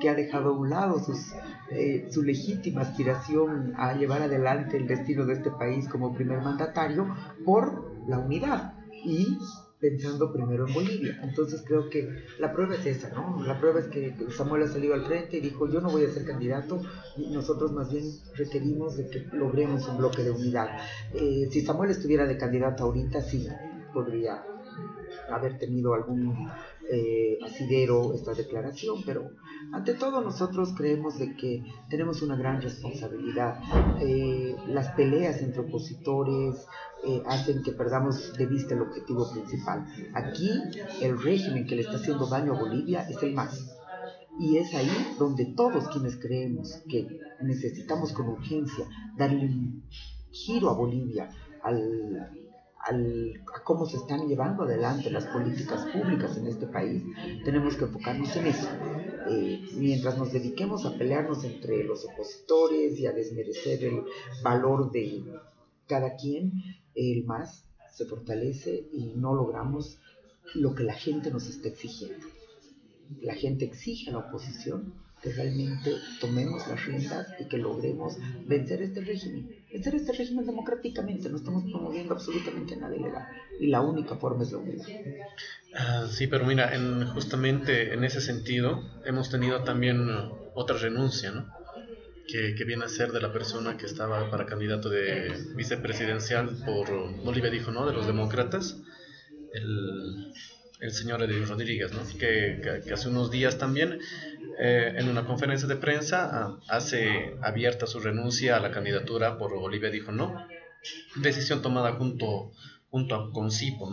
[0.00, 1.32] que ha dejado a un lado sus,
[1.70, 7.14] eh, su legítima aspiración a llevar adelante el destino de este país como primer mandatario
[7.44, 9.38] por la unidad y
[9.80, 11.18] pensando primero en Bolivia.
[11.22, 13.42] Entonces creo que la prueba es esa, ¿no?
[13.44, 16.10] La prueba es que Samuel ha salido al frente y dijo, yo no voy a
[16.10, 16.82] ser candidato,
[17.16, 18.04] y nosotros más bien
[18.36, 20.68] requerimos de que logremos un bloque de unidad.
[21.14, 23.48] Eh, si Samuel estuviera de candidato ahorita, sí,
[23.94, 24.44] podría
[25.30, 26.48] haber tenido algún
[26.90, 29.30] eh, asidero esta declaración, pero
[29.72, 33.60] ante todo nosotros creemos de que tenemos una gran responsabilidad.
[34.00, 36.66] Eh, las peleas entre opositores
[37.04, 39.86] eh, hacen que perdamos de vista el objetivo principal.
[40.14, 40.50] Aquí
[41.00, 43.76] el régimen que le está haciendo daño a Bolivia es el más.
[44.38, 47.06] Y es ahí donde todos quienes creemos que
[47.42, 49.84] necesitamos con urgencia darle un
[50.30, 51.28] giro a Bolivia,
[51.62, 52.39] al,
[52.82, 57.02] a cómo se están llevando adelante las políticas públicas en este país,
[57.44, 58.68] tenemos que enfocarnos en eso.
[59.28, 64.02] Eh, mientras nos dediquemos a pelearnos entre los opositores y a desmerecer el
[64.42, 65.24] valor de
[65.86, 66.52] cada quien,
[66.94, 69.98] el más se fortalece y no logramos
[70.54, 72.26] lo que la gente nos está exigiendo.
[73.20, 78.16] La gente exige a la oposición que realmente tomemos las riendas y que logremos
[78.46, 83.26] vencer este régimen, vencer este régimen democráticamente, no estamos promoviendo absolutamente nada ilegal
[83.58, 84.86] y la única forma es la unidad.
[85.74, 90.08] Ah, sí, pero mira, en, justamente en ese sentido hemos tenido también
[90.54, 91.48] otra renuncia, ¿no?
[92.26, 96.88] Que, que, viene a ser de la persona que estaba para candidato de vicepresidencial por
[97.24, 97.86] Bolivia, dijo, ¿no?
[97.86, 98.76] De los demócratas,
[99.52, 100.32] el,
[100.80, 102.00] el señor Edwin Rodríguez, ¿no?
[102.18, 103.98] que, que, hace unos días también
[104.58, 109.54] eh, en una conferencia de prensa ah, hace abierta su renuncia a la candidatura por
[109.58, 110.46] Bolivia, dijo no,
[111.16, 112.52] decisión tomada junto,
[112.90, 113.92] junto con CIPO,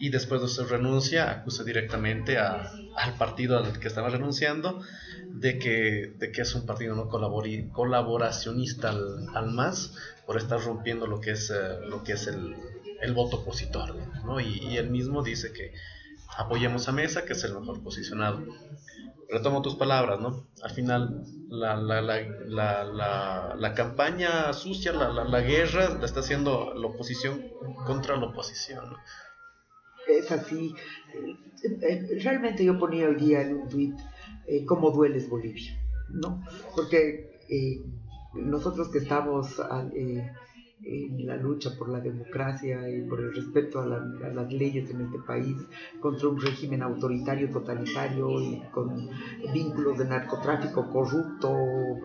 [0.00, 4.80] y después de su renuncia acusa directamente a, al partido al que estaba renunciando
[5.28, 9.94] de que, de que es un partido no colaboracionista al, al, más
[10.24, 12.54] por estar rompiendo lo que es, eh, lo que es el,
[13.00, 13.96] el voto opositor.
[14.24, 14.40] ¿no?
[14.40, 15.72] Y, y, él mismo dice que
[16.38, 18.42] apoyemos a Mesa, que es el mejor posicionado.
[19.28, 20.46] Retomo tus palabras, ¿no?
[20.62, 27.44] Al final, la, la, la, la campaña sucia, la, guerra, la está haciendo la oposición
[27.84, 28.84] contra la oposición.
[30.06, 30.74] Es así.
[31.82, 33.94] Eh, realmente yo ponía el día en un tweet
[34.46, 35.76] eh, cómo dueles Bolivia,
[36.08, 36.42] ¿no?
[36.74, 37.82] Porque eh,
[38.32, 39.60] nosotros que estamos
[39.94, 40.30] eh,
[40.84, 45.18] en la lucha por la democracia y por el respeto a, las leyes en este
[45.18, 45.56] país
[46.00, 49.08] contra un régimen autoritario, totalitario y con
[49.52, 51.56] vínculos de narcotráfico corrupto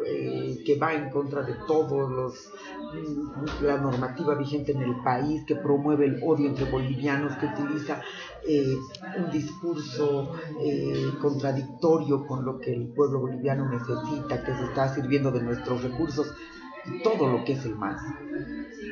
[0.07, 2.51] eh, que va en contra de todos los
[2.93, 8.01] mm, la normativa vigente en el país, que promueve el odio entre bolivianos, que utiliza
[8.47, 8.75] eh,
[9.17, 15.31] un discurso eh, contradictorio con lo que el pueblo boliviano necesita, que se está sirviendo
[15.31, 16.33] de nuestros recursos
[17.03, 18.01] todo lo que es el MAS.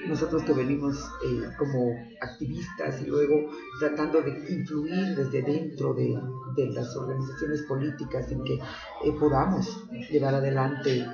[0.07, 6.17] Nosotros que venimos eh, como activistas y luego tratando de influir desde dentro de,
[6.55, 11.05] de las organizaciones políticas en que eh, podamos llevar adelante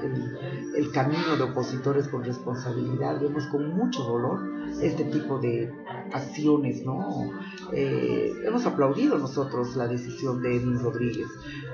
[0.76, 4.40] el, camino de opositores con responsabilidad, vemos con mucho dolor
[4.82, 5.72] este tipo de
[6.14, 7.32] acciones, ¿no?
[7.74, 11.28] Eh, hemos aplaudido nosotros la decisión de Edwin Rodríguez,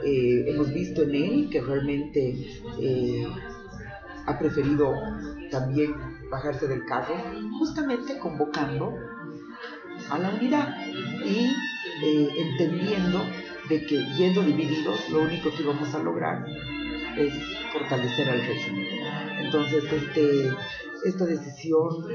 [0.04, 2.62] hemos visto en él que realmente
[4.26, 4.94] ha preferido
[5.52, 5.96] también
[6.30, 7.16] bajarse del carro,
[7.60, 8.94] justamente convocando
[10.10, 10.76] a la unidad
[11.26, 11.52] y
[12.04, 13.22] eh, entendiendo
[13.70, 16.46] de que yendo divididos lo único que vamos a lograr
[17.18, 17.34] es
[17.72, 18.88] fortalecer al régimen.
[19.40, 20.52] Entonces, este,
[21.06, 22.06] esta decisión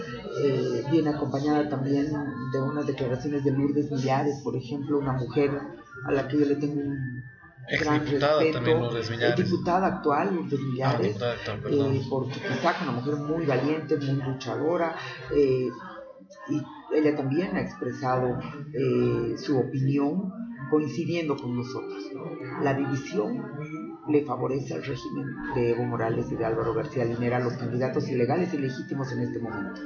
[0.43, 2.07] eh, viene acompañada también
[2.53, 5.51] de unas declaraciones de Lourdes Millares, por ejemplo, una mujer
[6.07, 7.23] a la que yo le tengo un
[7.77, 11.35] gran respeto, diputada actual Lourdes Millares, ah,
[11.71, 14.95] eh, porque quizá una mujer muy valiente, muy luchadora,
[15.35, 15.69] eh,
[16.49, 16.63] y
[16.95, 18.39] ella también ha expresado
[18.73, 20.33] eh, su opinión
[20.71, 22.11] coincidiendo con nosotros.
[22.63, 23.43] La división
[24.09, 28.53] le favorece al régimen de Evo Morales y de Álvaro García Linera, los candidatos ilegales
[28.55, 29.81] y legítimos en este momento.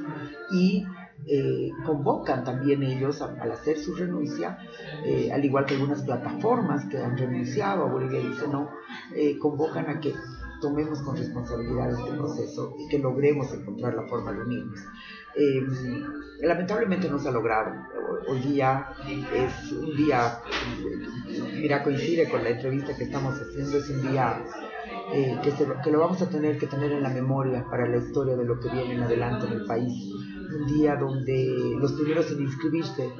[0.52, 0.84] Y
[1.24, 4.58] eh, convocan también ellos al hacer su renuncia,
[5.04, 8.70] eh, al igual que algunas plataformas que han renunciado a Bolivia dice no,
[9.14, 10.14] eh, convocan a que
[10.60, 14.80] tomemos con responsabilidad este proceso y que logremos encontrar la forma de unirnos.
[16.40, 17.72] lamentablemente no se ha logrado.
[18.28, 18.88] Hoy día
[19.34, 20.40] es un día,
[21.54, 24.44] mira, coincide con la entrevista que estamos haciendo, es un día
[25.42, 28.44] que, que lo vamos a tener que tener en la memoria para la historia de
[28.44, 30.12] lo que viene en adelante en el país
[30.52, 33.10] un día donde los primeros en inscribirse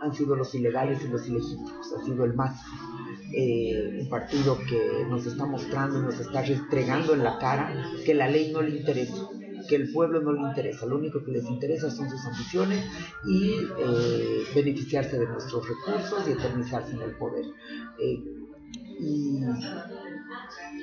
[0.00, 2.60] han sido los ilegales y los ilegítimos, ha sido el MAS,
[3.34, 8.14] eh, un partido que nos está mostrando y nos está restregando en la cara que
[8.14, 9.28] la ley no le interesa,
[9.68, 12.84] que el pueblo no le interesa, lo único que les interesa son sus ambiciones
[13.26, 17.44] y eh, beneficiarse de nuestros recursos y eternizarse en el poder.
[18.00, 18.24] Eh,
[19.00, 19.40] y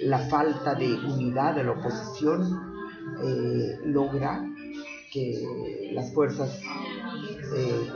[0.04, 2.76] la falta de unidad de la oposición
[3.86, 4.44] logra
[5.16, 6.62] que las fuerzas
[7.56, 7.90] eh,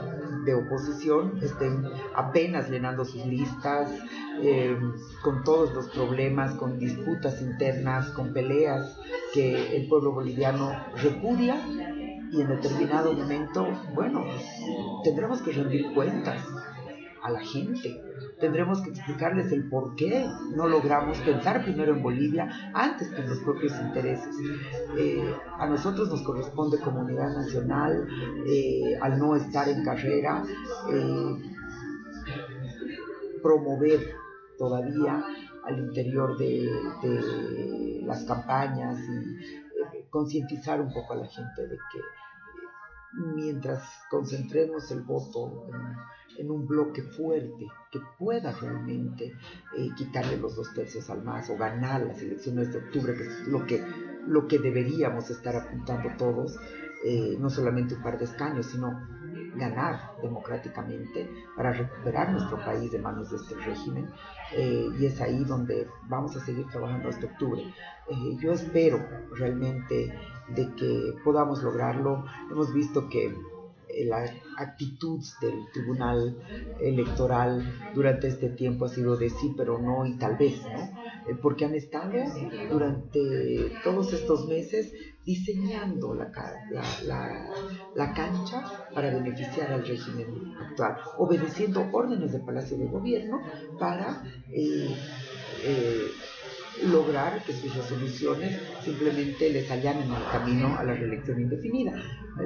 [0.46, 3.90] de oposición estén apenas llenando sus listas,
[4.42, 4.74] eh,
[5.22, 8.96] con todos los problemas, con disputas internas, con peleas
[9.34, 11.62] que el pueblo boliviano repudia
[12.32, 14.24] y en determinado momento, bueno,
[15.04, 16.42] tendremos que rendir cuentas
[17.22, 18.00] a la gente
[18.40, 23.28] tendremos que explicarles el por qué no logramos pensar primero en Bolivia antes que en
[23.28, 24.34] los propios intereses.
[24.98, 28.08] Eh, a nosotros nos corresponde como unidad nacional,
[28.46, 30.42] eh, al no estar en carrera,
[30.90, 31.36] eh,
[33.42, 34.14] promover
[34.58, 35.24] todavía
[35.64, 42.00] al interior de las campañas y concientizar un poco a la gente de que
[43.34, 45.96] mientras concentremos el voto en
[46.40, 49.32] en un bloque fuerte que pueda realmente
[49.76, 53.46] eh, quitarle los dos tercios al MAS o ganar las elecciones de octubre, que es
[53.46, 53.84] lo que,
[54.26, 56.58] lo que deberíamos estar apuntando todos,
[57.04, 58.90] eh, no solamente un par de escaños, sino
[59.54, 64.08] ganar democráticamente para recuperar nuestro país de manos de este régimen
[64.56, 67.62] eh, y es ahí donde vamos a seguir trabajando hasta octubre.
[68.08, 69.04] Eh, yo espero
[69.36, 70.14] realmente
[70.48, 72.24] de que podamos lograrlo.
[72.50, 73.34] Hemos visto que
[74.04, 74.24] la
[74.56, 76.36] actitud del Tribunal
[76.80, 77.62] Electoral
[77.94, 80.80] durante este tiempo ha sido de sí, pero no y tal vez, ¿no?
[81.28, 82.12] Eh, porque han estado
[82.70, 84.92] durante todos estos meses
[85.24, 86.30] diseñando la,
[87.94, 93.42] la, cancha para beneficiar al régimen actual, obedeciendo órdenes del Palacio de Gobierno
[93.78, 94.96] para eh,
[95.62, 96.08] eh,
[96.84, 101.92] lograr que sus resoluciones simplemente les allanen el camino a la reelección indefinida.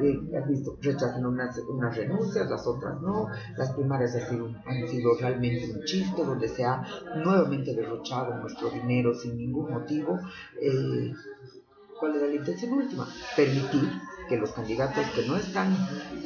[0.02, 3.28] Eh, has visto, rechazan unas, unas, renuncias, las otras no.
[3.56, 6.82] Las primarias han sido, realmente un chiste donde se ha
[7.24, 10.18] nuevamente derrochado nuestro dinero sin ningún motivo.
[10.60, 11.12] Eh,
[11.98, 13.08] ¿Cuál era la intención última?
[13.36, 13.88] Permitir
[14.28, 15.76] que los candidatos que no están,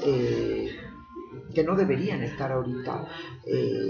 [0.03, 0.71] eh,
[1.55, 3.07] que no deberían estar ahorita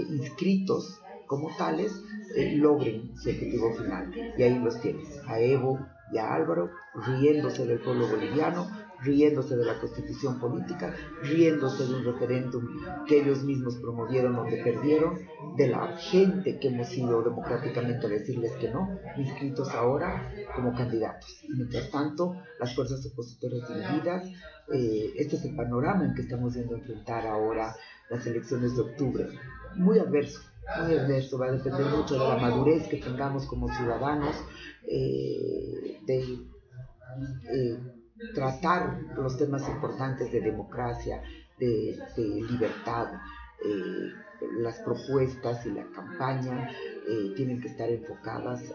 [0.09, 4.13] inscritos como tales, eh, logren su objetivo final.
[4.37, 5.79] Y ahí los tienes, a Evo
[6.11, 6.71] y a Álvaro,
[7.05, 8.67] riéndose del pueblo boliviano,
[9.01, 12.65] riéndose de la constitución política, riéndose de un referéndum
[13.07, 15.19] que ellos mismos promovieron donde perdieron,
[15.55, 21.43] de la gente que hemos ido democráticamente a decirles que no, inscritos ahora como candidatos.
[21.47, 24.27] Mientras tanto, las fuerzas opositoras divididas,
[24.73, 27.75] eh, este es el panorama en que estamos viendo enfrentar ahora
[28.09, 29.27] las elecciones de octubre,
[29.75, 30.41] muy adverso
[30.77, 34.35] va a depender mucho de la madurez que tengamos como ciudadanos,
[34.87, 36.19] eh, de
[37.51, 37.79] eh,
[38.33, 41.21] tratar los temas importantes de democracia,
[41.59, 43.07] de, libertad.
[43.63, 44.13] Eh,
[44.61, 46.69] las propuestas y la campaña
[47.35, 48.73] tienen que estar enfocadas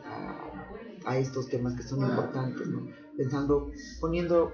[1.06, 2.68] a, estos temas que son importantes,
[3.16, 4.52] pensando, poniendo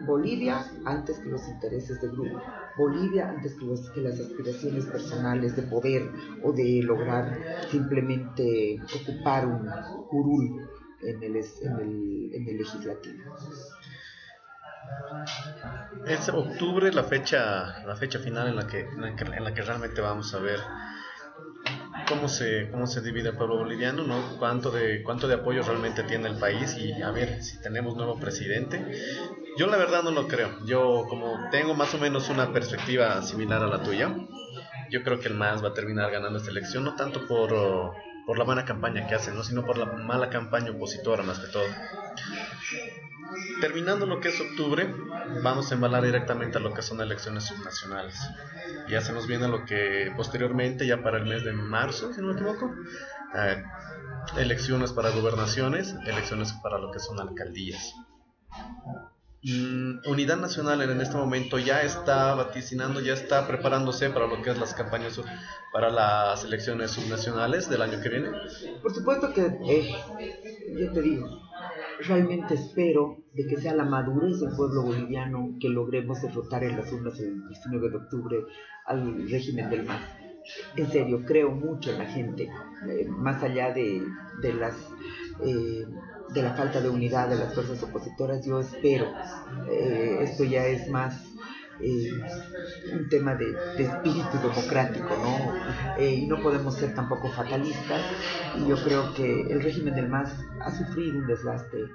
[0.00, 2.40] Bolivia antes que los intereses del grupo,
[2.76, 6.10] Bolivia antes que, que, las aspiraciones personales de poder
[6.42, 9.68] o de lograr simplemente ocupar un
[10.08, 10.68] curul
[11.02, 13.36] en el, en el, legislativo.
[16.06, 20.32] Es octubre la fecha, la fecha final en la que, en la que realmente vamos
[20.34, 20.60] a ver
[22.08, 24.38] cómo se, cómo se divide el pueblo boliviano, ¿no?
[24.38, 28.18] cuánto, de, cuánto de apoyo realmente tiene el país y a ver si tenemos nuevo
[28.18, 28.84] presidente.
[29.58, 30.64] Yo la verdad no lo creo.
[30.64, 34.14] Yo como tengo más o menos una perspectiva similar a la tuya,
[34.88, 37.50] yo creo que el MAS va a terminar ganando esta elección, no tanto por,
[38.24, 39.42] por la buena campaña que hacen, ¿no?
[39.42, 41.64] sino por la mala campaña opositora más que todo.
[43.60, 44.94] Terminando lo que es octubre,
[45.42, 48.16] vamos a embalar directamente a lo que son elecciones subnacionales.
[48.88, 52.28] Ya se nos viene lo que posteriormente, ya para el mes de marzo, si no
[52.28, 52.72] me equivoco,
[53.34, 53.64] eh,
[54.36, 57.92] elecciones para gobernaciones, elecciones para lo que son alcaldías.
[59.44, 64.50] Mm, Unidad Nacional en este momento ya está vaticinando, ya está preparándose para lo que
[64.50, 65.20] es las campañas
[65.72, 68.30] para las elecciones subnacionales del año que viene.
[68.82, 69.94] Por supuesto que, eh,
[70.76, 71.28] yo te digo,
[72.00, 76.92] realmente espero de que sea la madurez del pueblo boliviano que logremos derrotar en las
[76.92, 78.36] urnas el 19 de octubre
[78.86, 80.17] al régimen del MAS.
[80.76, 82.48] En serio, creo mucho en la gente,
[82.88, 84.02] eh, más allá de,
[84.42, 84.74] de las...
[85.44, 85.86] Eh,
[86.34, 89.06] de la falta de unidad de las fuerzas opositoras, yo espero,
[89.70, 91.24] eh, esto ya es más
[91.80, 96.04] un tema de, espíritu democrático, ¿no?
[96.04, 98.02] y no podemos ser tampoco fatalistas,
[98.58, 101.86] y yo creo que el régimen del MAS ha sufrido un desgaste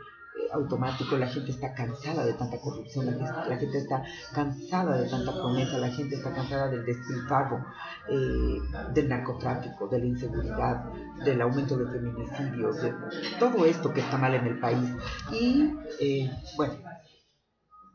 [0.53, 5.77] automático, la gente está cansada de tanta corrupción, la, gente está cansada de tanta promesa,
[5.77, 7.65] la gente está cansada del despilfarro,
[8.09, 8.59] eh,
[8.93, 10.85] del narcotráfico, de la inseguridad,
[11.25, 12.93] del aumento de feminicidios, de
[13.39, 14.89] todo esto que está mal en el país.
[15.31, 16.75] Y eh, bueno,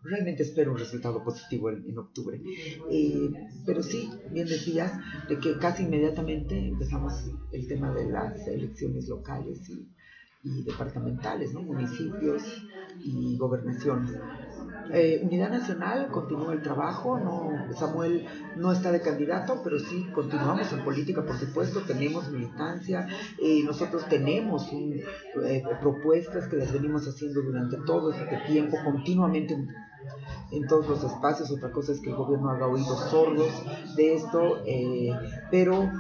[0.03, 2.41] realmente espero un resultado positivo en, octubre.
[2.91, 3.31] Eh,
[3.67, 4.93] pero sí, bien decías,
[5.29, 7.13] de que casi inmediatamente empezamos
[7.53, 9.89] el tema de las elecciones locales y
[10.43, 11.63] y departamentales, ¿no?
[11.63, 12.43] municipios
[13.03, 14.13] y gobernaciones.
[14.93, 18.27] Eh, Unidad Nacional continúa el trabajo, no, Samuel
[18.57, 23.07] no está de candidato, pero sí continuamos en política, por supuesto, tenemos militancia,
[23.43, 29.69] eh, nosotros tenemos eh, propuestas que las venimos haciendo durante todo este tiempo, continuamente en,
[30.53, 33.51] en, todos los espacios, otra cosa es que el gobierno haga oídos sordos
[33.95, 34.63] de esto,
[35.51, 35.91] pero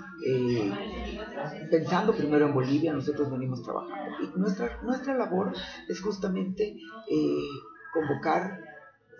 [1.70, 4.22] pensando primero en Bolivia, nosotros venimos trabajando.
[4.22, 5.52] Y nuestra, nuestra labor
[5.88, 6.76] es justamente
[7.10, 7.48] eh,
[7.92, 8.60] convocar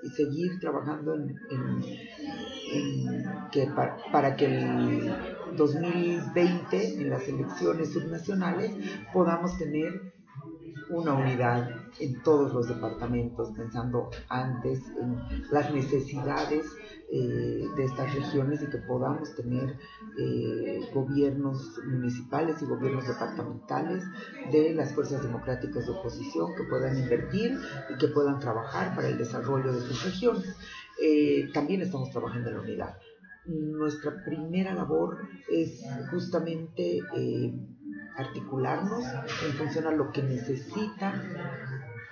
[0.03, 1.35] y seguir trabajando en,
[3.51, 3.69] que
[4.13, 5.13] para, que el
[5.57, 8.73] 2020 en las elecciones subnacionales
[9.13, 10.13] podamos tener
[10.91, 11.71] una unidad
[12.01, 15.19] en todos los departamentos, pensando antes en
[15.51, 16.67] las necesidades
[17.11, 19.79] eh, de estas regiones y que podamos tener
[20.19, 24.05] eh, gobiernos municipales y gobiernos departamentales
[24.53, 27.57] de las fuerzas democráticas de oposición que puedan invertir
[27.89, 30.57] y que puedan trabajar para el desarrollo de sus regiones.
[31.03, 32.99] Eh, también estamos trabajando en la unidad.
[33.47, 35.17] Nuestra primera labor
[35.51, 37.01] es justamente
[38.19, 39.05] articularnos
[39.45, 41.23] en función a lo que necesitan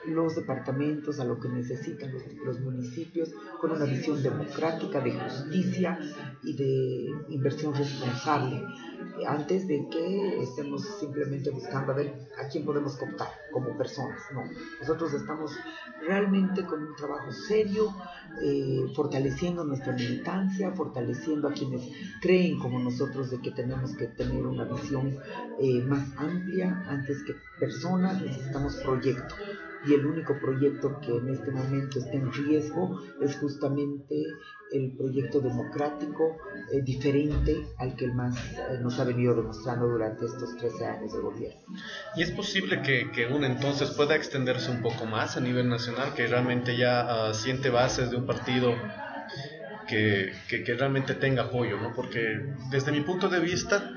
[0.06, 2.12] los departamentos, a lo que necesitan
[2.44, 5.98] los, municipios, con una visión democrática de justicia
[6.42, 8.62] y de inversión responsable,
[9.26, 14.20] antes de que estemos simplemente buscando a ver a quién podemos contar como personas.
[14.32, 14.42] No,
[14.80, 15.52] nosotros estamos
[16.06, 17.94] realmente con un trabajo serio,
[18.42, 21.82] eh, fortaleciendo nuestra militancia, fortaleciendo a quienes
[22.20, 25.16] creen como nosotros de que tenemos que tener una visión
[25.58, 29.34] eh, más amplia antes que personas, necesitamos proyecto
[29.86, 34.24] y el único proyecto que en este momento está en riesgo es justamente
[34.72, 36.36] el proyecto democrático
[36.72, 41.20] eh, diferente al que más eh, nos ha venido demostrando durante estos 13 años de
[41.20, 41.60] gobierno.
[42.16, 46.14] ¿Y es posible que, que uno entonces pueda extenderse un poco más a nivel nacional,
[46.14, 48.74] que realmente ya ah, siente bases de un partido
[49.86, 51.76] que, que, que, realmente tenga apoyo?
[51.76, 51.94] ¿no?
[51.94, 53.92] Porque desde mi punto de vista,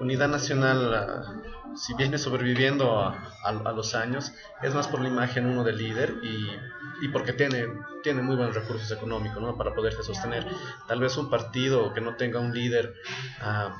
[0.00, 0.94] Unidad Nacional...
[0.94, 1.42] Ah,
[1.76, 7.08] si viene sobreviviendo a, los años, es más por la imagen uno del líder y,
[7.08, 7.66] porque tiene,
[8.02, 9.56] tiene muy buenos recursos económicos ¿no?
[9.56, 10.46] para poderse sostener.
[10.86, 12.94] Tal vez un partido que no tenga un líder
[13.40, 13.74] ah,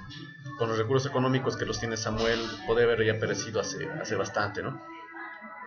[0.59, 4.63] con los recursos económicos que los tiene Samuel puede haber ya perecido hace, hace bastante,
[4.63, 4.81] ¿no?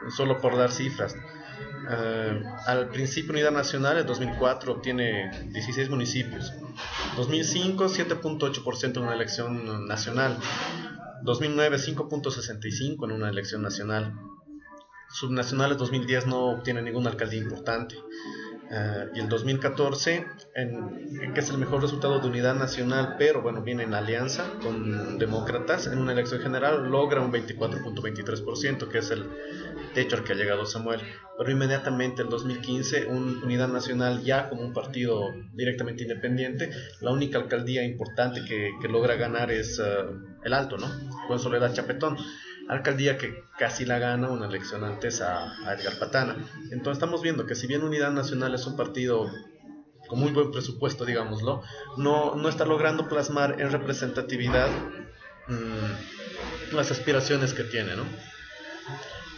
[0.09, 1.15] Solo por dar cifras.
[1.87, 6.53] Ah, al principio Unidad Nacional en 2004 obtiene 16 municipios.
[7.17, 10.37] 2005 7.8% en una elección nacional.
[11.23, 14.13] 2009 5.65 en una elección nacional.
[15.09, 17.95] Subnacionales 2010 no obtiene ninguna alcaldía importante.
[18.71, 23.61] Eh, y el 2014, en, que es el mejor resultado de unidad nacional, pero bueno,
[23.61, 29.29] viene en alianza con demócratas, en una elección general logra un 24.23%, que es el
[29.93, 31.01] techo al que ha llegado Samuel.
[31.37, 36.69] Pero inmediatamente, en 2015, un, Unidad Nacional ya como un partido directamente independiente,
[37.01, 39.83] la única alcaldía importante que, logra ganar es eh,
[40.43, 40.87] el Alto, ¿no?
[41.27, 42.17] Con Soledad Chapetón
[42.67, 46.35] alcaldía que casi la gana una elección antes a, Edgar Patana.
[46.71, 49.29] Entonces estamos viendo que si bien Unidad Nacional es un partido
[50.07, 51.63] con muy buen presupuesto, digámoslo,
[51.97, 54.69] no, no está logrando plasmar en representatividad
[55.47, 58.03] mm, las aspiraciones que tiene, ¿no?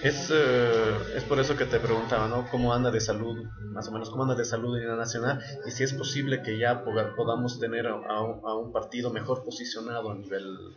[0.03, 2.47] Es, eh, es por eso que te preguntaba, ¿no?
[2.51, 5.39] ¿Cómo anda de salud, más o menos, cómo anda de salud Unidad Nacional?
[5.65, 10.15] Y si es posible que ya podamos tener a, a un partido mejor posicionado a
[10.15, 10.75] nivel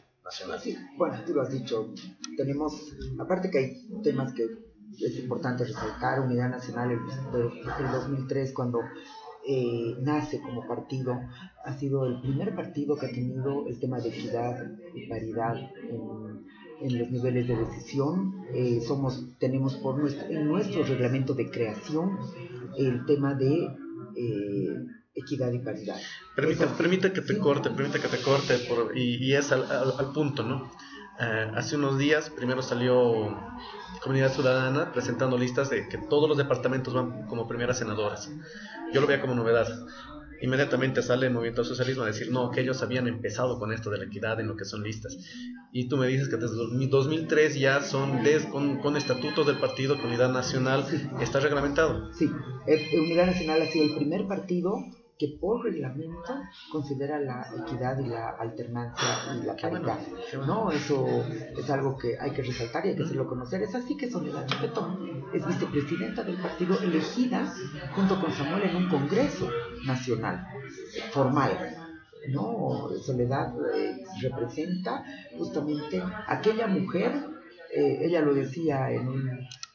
[0.96, 1.94] bueno, tú lo has dicho,
[2.36, 4.44] tenemos, aparte que hay temas que
[5.00, 8.80] es importante resaltar, Unidad Nacional en el 2003 cuando
[9.46, 11.18] eh, nace como partido,
[11.64, 15.56] ha sido el primer partido que ha tenido el tema de equidad y paridad
[15.88, 16.46] en,
[16.82, 18.46] los niveles de decisión.
[18.54, 22.18] Eh, somos, tenemos por nuestro, en nuestro reglamento de creación
[22.76, 23.68] el tema de
[24.16, 24.76] eh,
[25.14, 25.96] equidad y paridad.
[26.36, 30.42] Permite, permite que te corte, permite que te corte, por, y, es al, al, punto,
[30.42, 30.70] ¿no?
[31.20, 33.36] Eh, hace unos días, primero salió
[34.02, 38.30] Comunidad Ciudadana presentando listas de que todos los departamentos van como primeras senadoras.
[38.92, 39.66] Yo lo veía como novedad.
[40.40, 43.98] Inmediatamente sale el movimiento socialismo a decir, no, que ellos habían empezado con esto de
[43.98, 45.16] la equidad en lo que son listas.
[45.72, 48.20] Y tú me dices que desde 2003 ya son
[48.50, 50.84] con, con estatutos del partido, Comunidad Nacional,
[51.20, 52.12] está reglamentado.
[52.14, 52.30] Sí,
[52.66, 54.76] eh, Unidad Nacional ha sido el primer partido
[55.18, 56.40] que por reglamento
[56.70, 59.98] considera la equidad y la alternancia y la paridad.
[60.46, 60.70] ¿no?
[60.70, 61.24] Eso
[61.56, 63.62] es algo que hay que resaltar y hay que hacerlo conocer.
[63.62, 67.52] Es así que Soledad Chapetón es vicepresidenta del partido elegida
[67.94, 69.50] junto con Samuel en un congreso
[69.84, 70.46] nacional
[71.10, 71.76] formal.
[72.28, 72.88] ¿no?
[73.00, 75.04] Soledad eh, representa
[75.36, 77.12] justamente aquella mujer,
[77.74, 79.30] eh, ella lo decía en un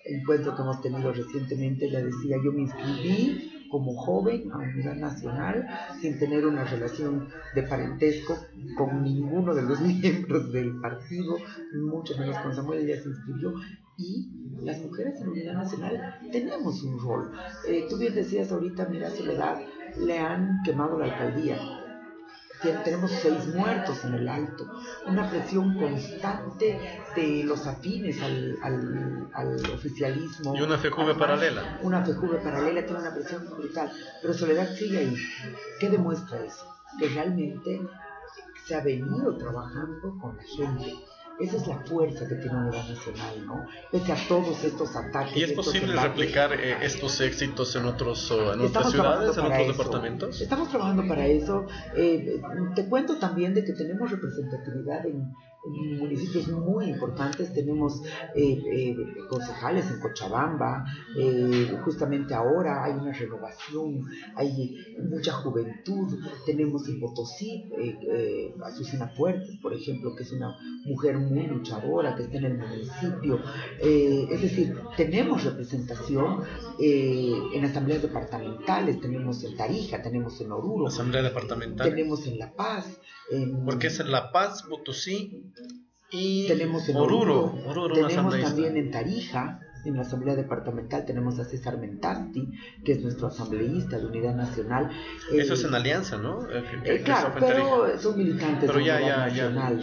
[0.06, 5.66] encuentro que hemos tenido recientemente, ella decía, yo me inscribí como joven a unidad nacional
[6.00, 8.38] sin tener una relación de parentesco
[8.78, 11.38] con ninguno de los miembros del partido,
[11.82, 13.56] mucho menos con Samuel, ella se inscribió
[13.98, 14.30] y
[14.62, 17.32] las mujeres en unidad nacional tenemos un rol.
[17.68, 19.60] Eh, tú bien decías ahorita, mira, Soledad,
[19.98, 21.58] le han quemado la alcaldía
[22.72, 24.66] tenemos seis muertos en el alto,
[25.06, 26.80] una presión constante
[27.16, 28.58] de los afines al,
[29.34, 30.56] al, oficialismo.
[30.56, 31.80] Y una FEJUVE paralela.
[31.82, 33.92] Una FEJUVE paralela tiene una presión brutal,
[34.22, 35.18] pero Soledad sigue ahí.
[35.80, 36.66] ¿Qué demuestra eso?
[37.00, 37.82] Que realmente
[38.66, 40.96] se ha venido trabajando con la gente
[41.40, 43.66] esa es la fuerza que tiene Unidad Nacional, ¿no?
[43.92, 45.36] Pese a todos estos ataques.
[45.36, 50.42] ¿Y es posible replicar eh, estos éxitos en, otros, en otras ciudades, en otros departamentos?
[50.42, 51.66] Estamos trabajando para eso.
[51.96, 52.42] Eh,
[52.76, 55.34] te cuento también de que tenemos representatividad en,
[55.66, 57.54] municipios muy importantes.
[57.54, 58.02] Tenemos
[58.36, 58.96] eh, eh,
[59.30, 60.86] concejales en Cochabamba,
[61.18, 64.06] eh, justamente ahora hay una renovación,
[64.36, 64.78] hay
[65.10, 66.20] mucha juventud.
[66.46, 67.72] Tenemos en Potosí
[68.64, 70.56] a Susina Fuertes, por ejemplo, que es una
[70.86, 73.40] mujer muy luchadora que está en el municipio.
[73.80, 76.44] es decir, tenemos representación
[76.80, 81.90] en asambleas departamentales, tenemos en Tarija, tenemos en Oruro, Asamblea departamental.
[81.90, 83.00] tenemos en La Paz.
[83.66, 85.53] Porque es en La Paz, Potosí,
[86.12, 87.56] y tenemos en Oruro,
[87.94, 92.48] tenemos también en Tarija, en la Asamblea Departamental tenemos a César Mentasti,
[92.86, 94.90] que es nuestro asambleísta de Unidad Nacional.
[95.32, 96.50] Eso es en alianza, ¿no?
[96.50, 99.82] Eh, eh, claro, pero son militantes de Unidad Nacional.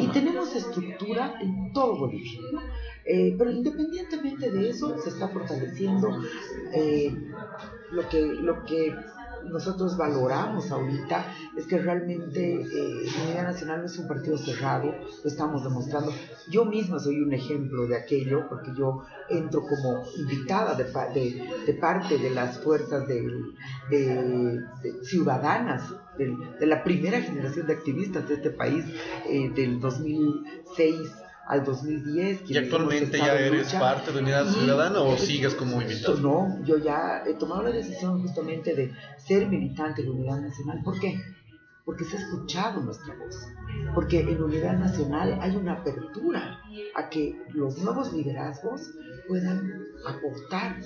[0.00, 2.40] y tenemos estructura en todo Bolivia.
[3.04, 6.20] Eh, pero independientemente de eso, se está fortaleciendo
[7.92, 8.94] lo que, lo que
[9.50, 11.26] nosotros valoramos ahorita
[11.56, 14.92] es que realmente eh, Unidad Nacional no es un partido cerrado,
[15.22, 16.12] lo estamos demostrando.
[16.50, 20.84] Yo misma soy un ejemplo de aquello, porque yo entro como invitada de,
[21.66, 24.64] de, parte de las fuerzas de,
[25.02, 28.84] ciudadanas de, la primera generación de activistas de este país
[29.28, 32.50] eh, del 2006 al 2010.
[32.50, 36.18] ¿Y actualmente ya eres parte de Unidad Ciudadana o sigues como invitado?
[36.18, 40.80] No, yo ya he tomado la decisión justamente de ser militante de Unidad Nacional.
[40.84, 41.16] ¿Por qué?
[41.86, 43.34] Porque se ha escuchado nuestra voz.
[43.94, 46.60] Porque en Unidad Nacional hay una apertura
[46.94, 48.92] a que los nuevos liderazgos
[49.26, 50.76] puedan aportar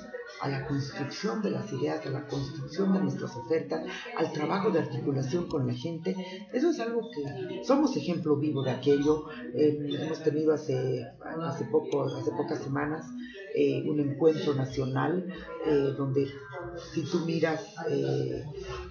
[0.40, 3.84] a la construcción de las ideas, a la construcción de nuestras ofertas,
[4.16, 6.14] al trabajo de articulación con la gente.
[6.52, 9.28] Eso es algo que somos ejemplo vivo de aquello.
[9.54, 11.04] Eh, hemos tenido hace,
[11.42, 13.06] hace, poco, hace pocas semanas
[13.54, 15.26] eh, un encuentro nacional
[15.66, 16.26] eh, donde
[16.92, 17.74] si tú miras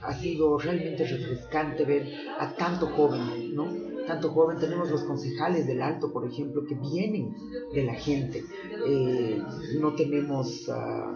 [0.01, 2.07] ha sido realmente refrescante ver
[2.39, 3.89] a tanto joven, ¿no?
[4.09, 7.35] tanto joven, tenemos los concejales del Alto, por ejemplo, que vienen
[7.71, 8.43] de la gente.
[8.87, 9.39] Eh,
[9.79, 11.13] no tenemos ah,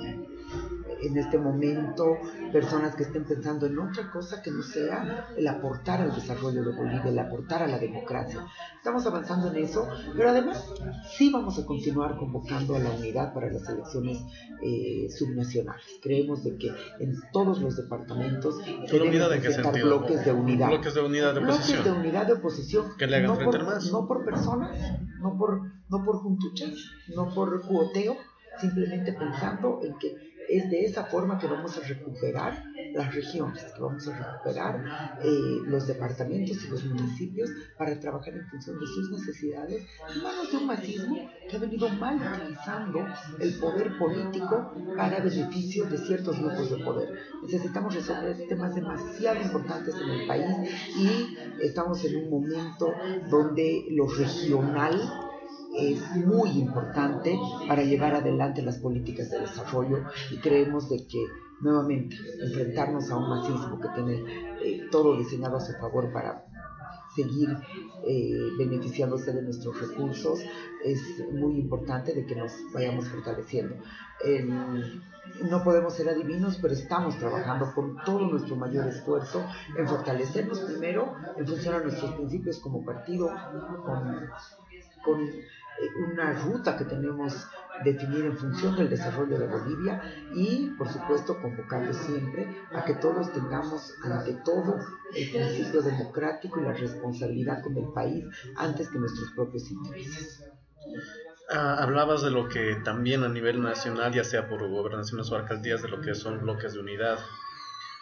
[1.04, 2.18] en este momento
[2.52, 6.76] personas que estén pensando en otra cosa que no sea el aportar al desarrollo de
[6.76, 8.46] Bolivia, el aportar a la democracia.
[8.78, 10.66] Estamos avanzando en eso, pero además
[11.18, 14.20] sí vamos a continuar convocando a la unidad para las elecciones
[14.62, 15.84] eh, subnacionales.
[16.02, 16.68] Creemos de que
[17.00, 20.68] en todos los departamentos se deben presentar bloques de unidad.
[20.70, 21.84] Bloques de unidad de oposición.
[21.84, 22.86] Bloques de unidad de oposición.
[22.98, 23.92] Que le hagan no frente por, más.
[23.92, 24.78] No por personas,
[25.20, 26.74] no por, no por juntuchas,
[27.16, 28.18] no por cuoteo,
[28.60, 32.64] simplemente pensando en que es de esa forma que vamos a recuperar
[32.94, 34.84] las regiones, que vamos a recuperar
[35.24, 39.84] eh, los departamentos y los municipios para trabajar en función de sus necesidades
[40.22, 43.06] manos de un masismo que ha venido mal utilizando
[43.40, 47.10] el poder político para beneficio de ciertos grupos de poder.
[47.42, 50.56] Necesitamos resolver temas demasiado importantes en el país
[50.98, 52.94] y estamos en un momento
[53.30, 55.23] donde lo regional
[55.76, 61.26] es muy importante para llevar adelante las políticas de desarrollo y creemos de que
[61.62, 64.24] nuevamente enfrentarnos a un masismo que tiene
[64.64, 66.46] eh, todo diseñado a su favor para
[67.16, 67.50] seguir
[68.08, 70.40] eh, beneficiándose de nuestros recursos
[70.84, 71.02] es
[71.32, 73.76] muy importante de que nos vayamos fortaleciendo.
[75.50, 79.46] no podemos ser adivinos, pero estamos trabajando con todo nuestro mayor esfuerzo
[79.78, 83.30] en fortalecernos primero en función a nuestros principios como partido,
[83.86, 84.30] con,
[85.04, 85.30] con
[85.98, 87.48] una ruta que tenemos
[87.84, 90.02] definida en función del desarrollo de Bolivia
[90.34, 94.80] y, por supuesto, convocando siempre a que todos tengamos ante todo
[95.16, 100.44] el principio democrático y la responsabilidad con el país antes que nuestros propios intereses.
[101.50, 105.82] Ah, hablabas de lo que también a nivel nacional, ya sea por gobernaciones o alcaldías,
[105.82, 107.20] de lo que son bloques de unidad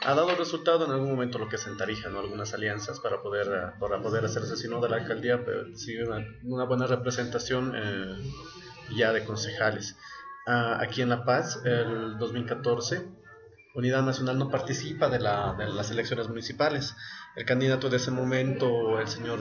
[0.03, 2.19] ha dado resultado en algún momento lo que es en Tarija, ¿no?
[2.19, 5.95] algunas alianzas para poder, eh, para poder hacerse sino de la alcaldía, pero sí
[6.43, 8.17] una, buena representación eh,
[8.95, 9.97] ya de concejales.
[10.47, 13.07] Ah, aquí en La Paz, el 2014,
[13.75, 16.95] Unidad Nacional no participa de, la, de, las elecciones municipales.
[17.35, 19.39] El candidato de ese momento, el señor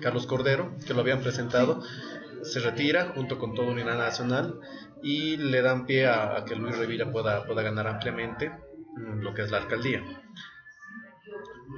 [0.00, 1.82] Carlos Cordero, que lo habían presentado,
[2.42, 4.58] se retira junto con toda Unidad Nacional
[5.02, 8.50] y le dan pie a, a que Luis Revilla pueda, pueda ganar ampliamente
[9.20, 10.02] lo que es la alcaldía.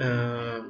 [0.01, 0.61] Eh,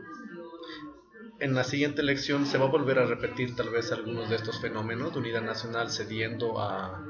[1.41, 4.61] en la siguiente elección se va a volver a repetir tal vez algunos de estos
[4.61, 7.03] fenómenos de unidad nacional cediendo a,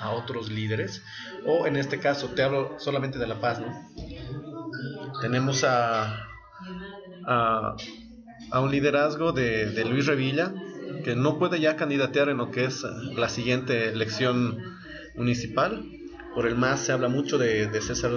[0.00, 1.02] a otros líderes,
[1.46, 3.90] o en este caso te hablo solamente de La Paz, ¿no?
[5.20, 6.28] Tenemos a,
[7.26, 7.76] a,
[8.50, 10.52] a un liderazgo de, de Luis Revilla,
[11.02, 12.84] que no puede ya candidatear en lo que es
[13.16, 14.58] la siguiente elección
[15.16, 15.84] municipal.
[16.34, 18.10] Por el MAS se habla mucho de, de César,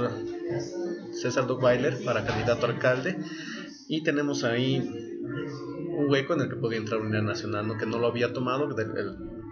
[1.12, 3.18] César Duckweiler para candidato a alcalde.
[3.88, 4.80] Y tenemos ahí
[5.98, 7.78] un hueco en el que podía entrar Unidad Nacional, ¿no?
[7.78, 8.76] que no lo había tomado,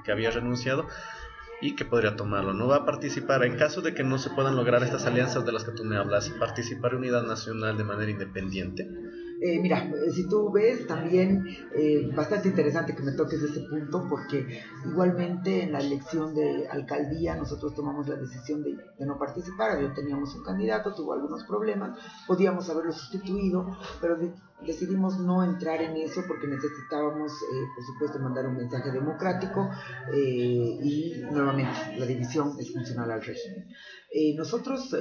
[0.04, 0.88] que había renunciado
[1.62, 2.54] y que podría tomarlo.
[2.54, 5.52] No va a participar en caso de que no se puedan lograr estas alianzas de
[5.52, 8.90] las que tú me hablas, participar Unidad Nacional de manera independiente.
[9.42, 14.62] Eh, mira, si tú ves también eh, bastante interesante que me toques ese punto porque
[14.86, 20.34] igualmente en la elección de alcaldía nosotros tomamos la decisión de, no participar, ya teníamos
[20.36, 24.32] un candidato, tuvo algunos problemas, podíamos haberlo sustituido, pero de,
[24.66, 29.70] decidimos no entrar en eso porque necesitábamos, eh, por supuesto, mandar un mensaje democrático
[30.14, 33.68] eh, y nuevamente la división es funcional al régimen.
[34.12, 34.96] Eh, nosotros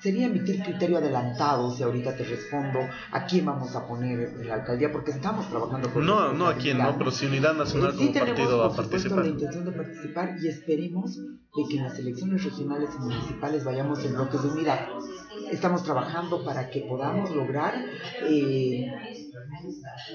[0.00, 2.80] sería emitir criterio adelantado si ahorita te respondo
[3.10, 6.54] a quién vamos a poner en la alcaldía porque estamos trabajando con no no a
[6.54, 9.64] quién no pero si unidad nacional sí como tenemos, partido va a participar la intención
[9.64, 11.16] de participar y esperemos
[11.56, 14.88] de que en las elecciones regionales y municipales vayamos en bloques de unidad.
[15.50, 17.74] Estamos trabajando para que podamos lograr
[18.22, 19.15] eh,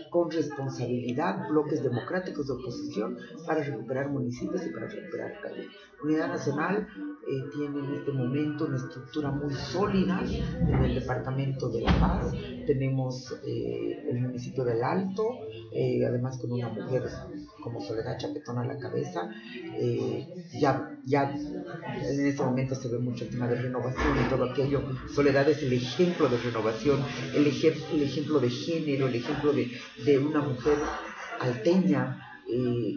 [0.10, 5.68] con responsabilidad bloques democráticos de oposición para recuperar municipios y para recuperar calles.
[6.04, 6.88] Unidad Nacional
[7.28, 10.22] eh, tiene en este momento una estructura muy sólida
[10.60, 12.34] en el departamento de La Paz.
[12.66, 15.24] Tenemos eh, el municipio del Alto,
[15.72, 17.04] eh, además con una mujer
[17.62, 19.30] como Soledad Chapetón a la cabeza.
[19.78, 20.28] Eh,
[20.60, 24.84] ya, ya en este momento se ve mucho el tema de renovación y todo aquello.
[25.14, 27.00] Soledad es el ejemplo de renovación,
[27.36, 29.72] el, ejem el ejemplo de género, el ejemplo de,
[30.06, 30.78] de una mujer
[31.40, 32.20] alteña.
[32.50, 32.96] Eh,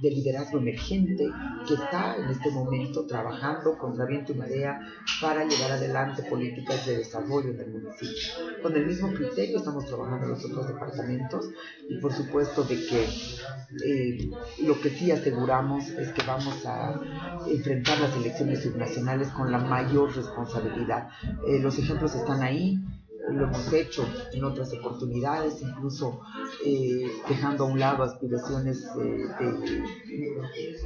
[0.00, 1.24] de liderazgo emergente
[1.66, 4.80] que está en este momento trabajando contra viento y marea
[5.20, 8.62] para llevar adelante políticas de desarrollo en el municipio.
[8.62, 11.48] Con el mismo criterio estamos trabajando en los otros departamentos
[11.88, 13.08] y por supuesto de que
[13.84, 14.30] eh,
[14.62, 17.00] lo que sí aseguramos es que vamos a
[17.46, 21.08] enfrentar las elecciones subnacionales con la mayor responsabilidad.
[21.46, 22.78] Eh, los ejemplos están ahí,
[23.28, 26.20] lo hemos hecho en otras oportunidades, incluso
[26.64, 29.28] eh, dejando a un lado aspiraciones eh,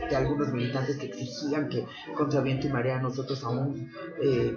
[0.09, 1.84] de, algunos militantes que exigían que
[2.16, 3.91] contra viento y marea nosotros aún
[4.22, 4.57] eh,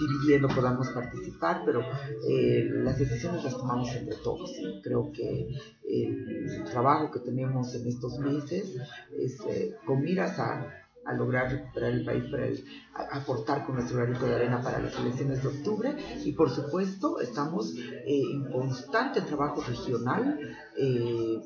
[0.00, 1.80] dividiendo podamos participar, pero
[2.28, 4.50] eh, las decisiones las tomamos entre todos.
[4.82, 5.48] Creo que
[5.86, 8.76] el trabajo que tenemos en estos meses
[9.18, 9.38] es
[9.86, 14.26] con miras a a lograr recuperar el país, para el, a, aportar con nuestro granito
[14.26, 19.62] de arena para las elecciones de octubre y por supuesto estamos eh, en constante trabajo
[19.62, 20.38] regional.
[20.76, 21.40] Eh,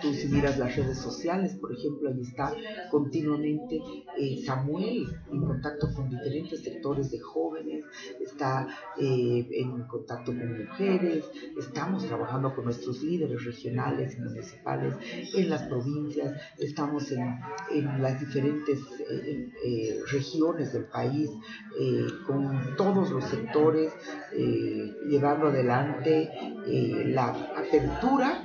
[0.00, 2.54] tú si miras las redes sociales, por ejemplo, ahí está
[2.90, 3.80] continuamente
[4.16, 7.84] eh, Samuel en contacto con diferentes sectores de jóvenes,
[8.20, 11.24] está eh, en contacto con mujeres,
[11.58, 14.94] estamos trabajando con nuestros líderes regionales y municipales
[15.34, 17.40] en las provincias, estamos en,
[18.00, 18.78] las diferentes
[20.10, 21.30] regiones del país,
[22.26, 23.92] con todos los sectores,
[25.08, 26.30] llevando adelante
[27.06, 28.42] la apertura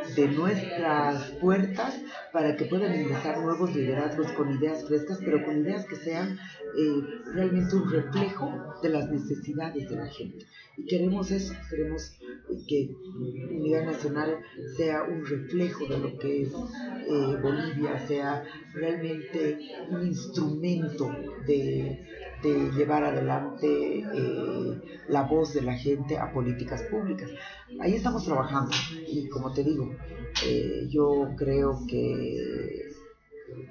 [0.00, 2.02] de nuestras puertas
[2.38, 6.38] para que puedan ingresar nuevos liderazgos con ideas frescas, pero con ideas que sean
[6.78, 7.02] eh,
[7.34, 10.46] realmente un reflejo de las necesidades de la gente.
[10.76, 12.16] Y queremos eso, queremos
[12.68, 12.94] que
[13.50, 14.36] Unidad Nacional
[14.76, 19.58] sea un reflejo de lo que es eh, Bolivia, sea realmente
[19.90, 21.10] un instrumento
[21.44, 22.06] de,
[22.76, 27.28] llevar adelante eh, la voz de la gente a políticas públicas.
[27.80, 28.70] Ahí estamos trabajando
[29.08, 29.90] y como te digo,
[30.46, 32.88] eh, yo creo que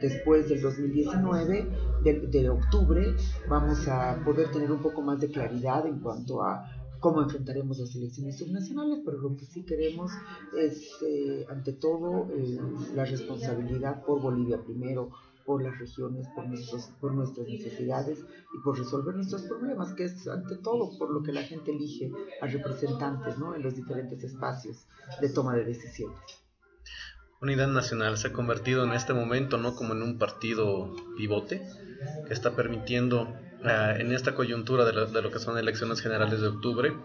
[0.01, 1.69] después del 2019,
[2.03, 3.15] de, de, octubre,
[3.47, 7.95] vamos a poder tener un poco más de claridad en cuanto a cómo enfrentaremos las
[7.95, 10.11] elecciones subnacionales, pero lo que sí queremos
[10.57, 12.59] es, eh, ante todo, eh,
[12.95, 15.11] la responsabilidad por Bolivia primero,
[15.45, 20.27] por las regiones, por, nuestros, por nuestras necesidades y por resolver nuestros problemas, que es
[20.27, 22.11] ante todo por lo que la gente elige
[22.41, 23.55] a representantes ¿no?
[23.55, 24.85] en los diferentes espacios
[25.21, 26.46] de toma de decisiones.
[27.39, 31.61] Unidad Nacional se ha convertido en este momento no como en un partido pivote
[32.27, 33.23] que está permitiendo
[33.63, 36.95] uh, en esta coyuntura de lo, que son elecciones generales de octubre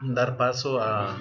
[0.00, 1.16] dar paso a,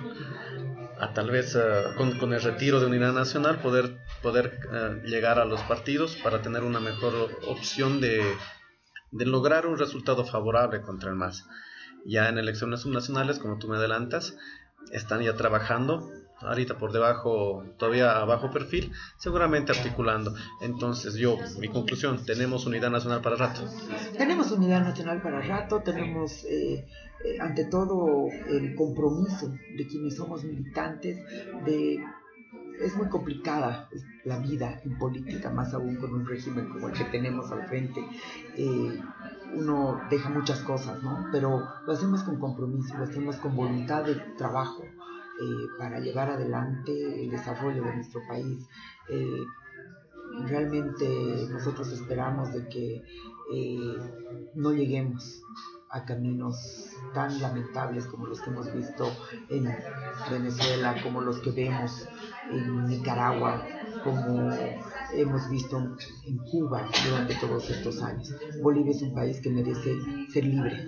[1.15, 5.61] tal vez uh, con, el retiro de Unidad Nacional poder, poder uh, llegar a los
[5.61, 8.21] partidos para tener una mejor opción de,
[9.11, 11.47] de lograr un resultado favorable contra el MAS.
[12.05, 14.37] Ya en elecciones subnacionales, como tú me adelantas,
[14.91, 16.07] están ya trabajando
[16.41, 20.33] ahorita por debajo, todavía a bajo perfil, seguramente articulando.
[20.61, 23.61] Entonces yo, mi conclusión, tenemos unidad nacional para rato.
[24.17, 26.85] Tenemos unidad nacional para rato, tenemos eh,
[27.23, 31.17] eh, ante todo el compromiso de quienes somos militantes
[31.65, 31.99] de
[32.79, 33.89] es muy complicada
[34.23, 38.05] la vida en política, más aún con un régimen como el que tenemos al frente.
[38.57, 38.99] Eh,
[39.53, 41.27] uno deja muchas cosas, ¿no?
[41.31, 44.83] Pero lo hacemos con compromiso, lo hacemos con voluntad de trabajo,
[45.41, 48.67] eh, para llevar adelante el desarrollo de nuestro país.
[49.09, 49.43] Eh,
[50.45, 51.07] realmente
[51.49, 53.03] nosotros esperamos de que
[53.53, 53.97] eh,
[54.55, 55.43] no lleguemos
[55.89, 59.09] a caminos tan lamentables como los que hemos visto
[59.49, 59.73] en
[60.29, 62.07] Venezuela, como los que vemos
[62.51, 63.65] en Nicaragua,
[64.03, 64.51] como
[65.13, 65.77] hemos visto
[66.25, 68.33] en Cuba durante todos estos años.
[68.61, 69.95] Bolivia es un país que merece
[70.29, 70.85] ser libre.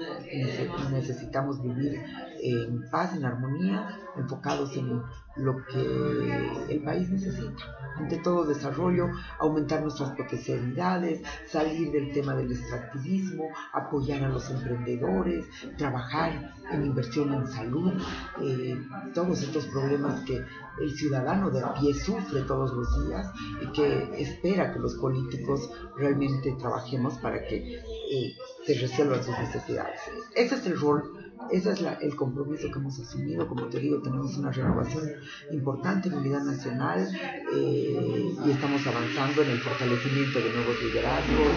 [0.92, 2.04] Necesitamos vivir
[2.42, 5.02] en paz, en armonía, enfocados en
[5.38, 7.64] lo que el país necesita.
[7.98, 9.10] Ante todo desarrollo,
[9.40, 15.46] aumentar nuestras potencialidades, salir del tema del extractivismo, apoyar a los emprendedores,
[15.78, 17.94] trabajar en inversión en salud,
[18.42, 18.80] eh,
[19.14, 20.44] todos estos problemas que
[20.80, 23.28] el ciudadano de a pie sufre todos los días
[23.62, 28.36] y que espera que los políticos realmente trabajemos para que eh,
[28.66, 30.00] se resuelvan sus necesidades.
[30.36, 31.17] Ese es el rol
[31.52, 33.48] ese es el compromiso que hemos asumido.
[33.48, 35.04] Como te digo, tenemos una renovación
[35.52, 37.08] importante en unidad nacional
[37.54, 41.48] eh, y estamos avanzando en el fortalecimiento de nuevos liderazgos,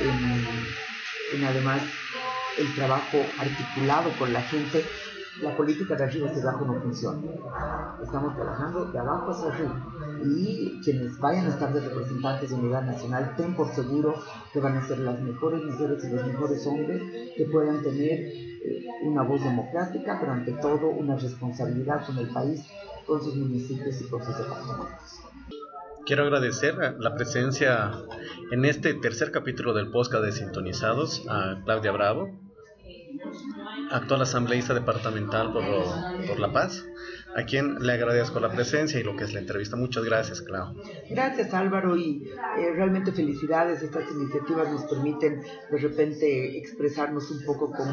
[0.00, 1.82] en, en además
[2.58, 4.84] el trabajo articulado con la gente
[5.42, 7.20] la política de arriba hacia abajo no funciona.
[8.02, 9.86] Estamos trabajando de abajo hacia arriba.
[10.24, 14.14] Y quienes vayan a estar de representantes de unidad nacional, ten por seguro
[14.52, 17.02] que van a ser las mejores mujeres y los mejores hombres
[17.36, 18.53] que puedan tener
[19.02, 22.64] una voz democrática, pero ante todo una responsabilidad con el país,
[23.06, 25.20] con sus municipios y con sus departamentos.
[26.06, 27.92] Quiero agradecer la presencia
[28.50, 32.30] en este tercer capítulo del podcast de Sintonizados a Claudia Bravo,
[33.90, 35.64] actual asambleísta departamental por,
[36.26, 36.84] por, La Paz,
[37.36, 39.76] a quien le agradezco la presencia y lo que es la entrevista.
[39.76, 40.74] Muchas gracias, Clau.
[41.10, 43.82] Gracias, Álvaro, y eh, realmente felicidades.
[43.82, 47.88] Estas iniciativas nos permiten de repente expresarnos un poco con,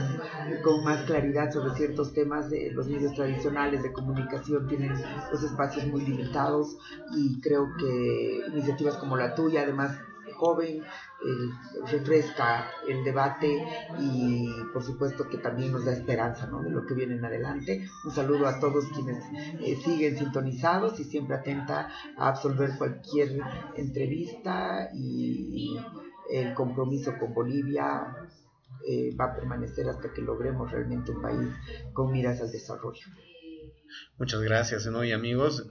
[0.63, 2.49] con más claridad sobre ciertos temas.
[2.49, 4.93] De los medios tradicionales de comunicación tienen
[5.32, 6.77] los espacios muy limitados
[7.15, 9.97] y creo que iniciativas como la tuya, además
[10.41, 10.83] joven,
[11.85, 13.63] refresca el debate
[13.99, 16.63] y por supuesto que también nos da esperanza ¿no?
[16.63, 17.87] de lo que viene en adelante.
[18.03, 19.23] Un saludo a todos quienes
[19.61, 23.39] eh, siguen sintonizados y siempre atenta a absolver cualquier
[23.75, 25.77] entrevista y
[26.31, 28.15] el compromiso con Bolivia
[28.87, 31.49] eh, va a permanecer hasta que logremos realmente un país
[31.93, 33.05] con miras al desarrollo.
[34.17, 35.03] Muchas gracias, ¿no?
[35.03, 35.67] y amigos.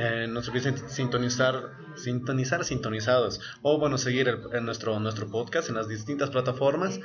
[0.00, 5.74] Eh, no se olviden sintonizar, sintonizar sintonizados o bueno, seguir el, nuestro, nuestro podcast en
[5.74, 7.00] las distintas plataformas,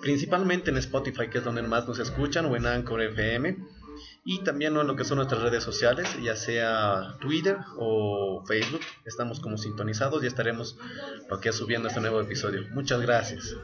[0.00, 3.56] principalmente en Spotify, que es donde más nos escuchan, o en Anchor FM,
[4.24, 9.40] y también en lo que son nuestras redes sociales, ya sea Twitter o Facebook, estamos
[9.40, 10.78] como sintonizados y estaremos
[11.50, 12.62] subiendo este nuevo episodio.
[12.70, 13.56] Muchas gracias.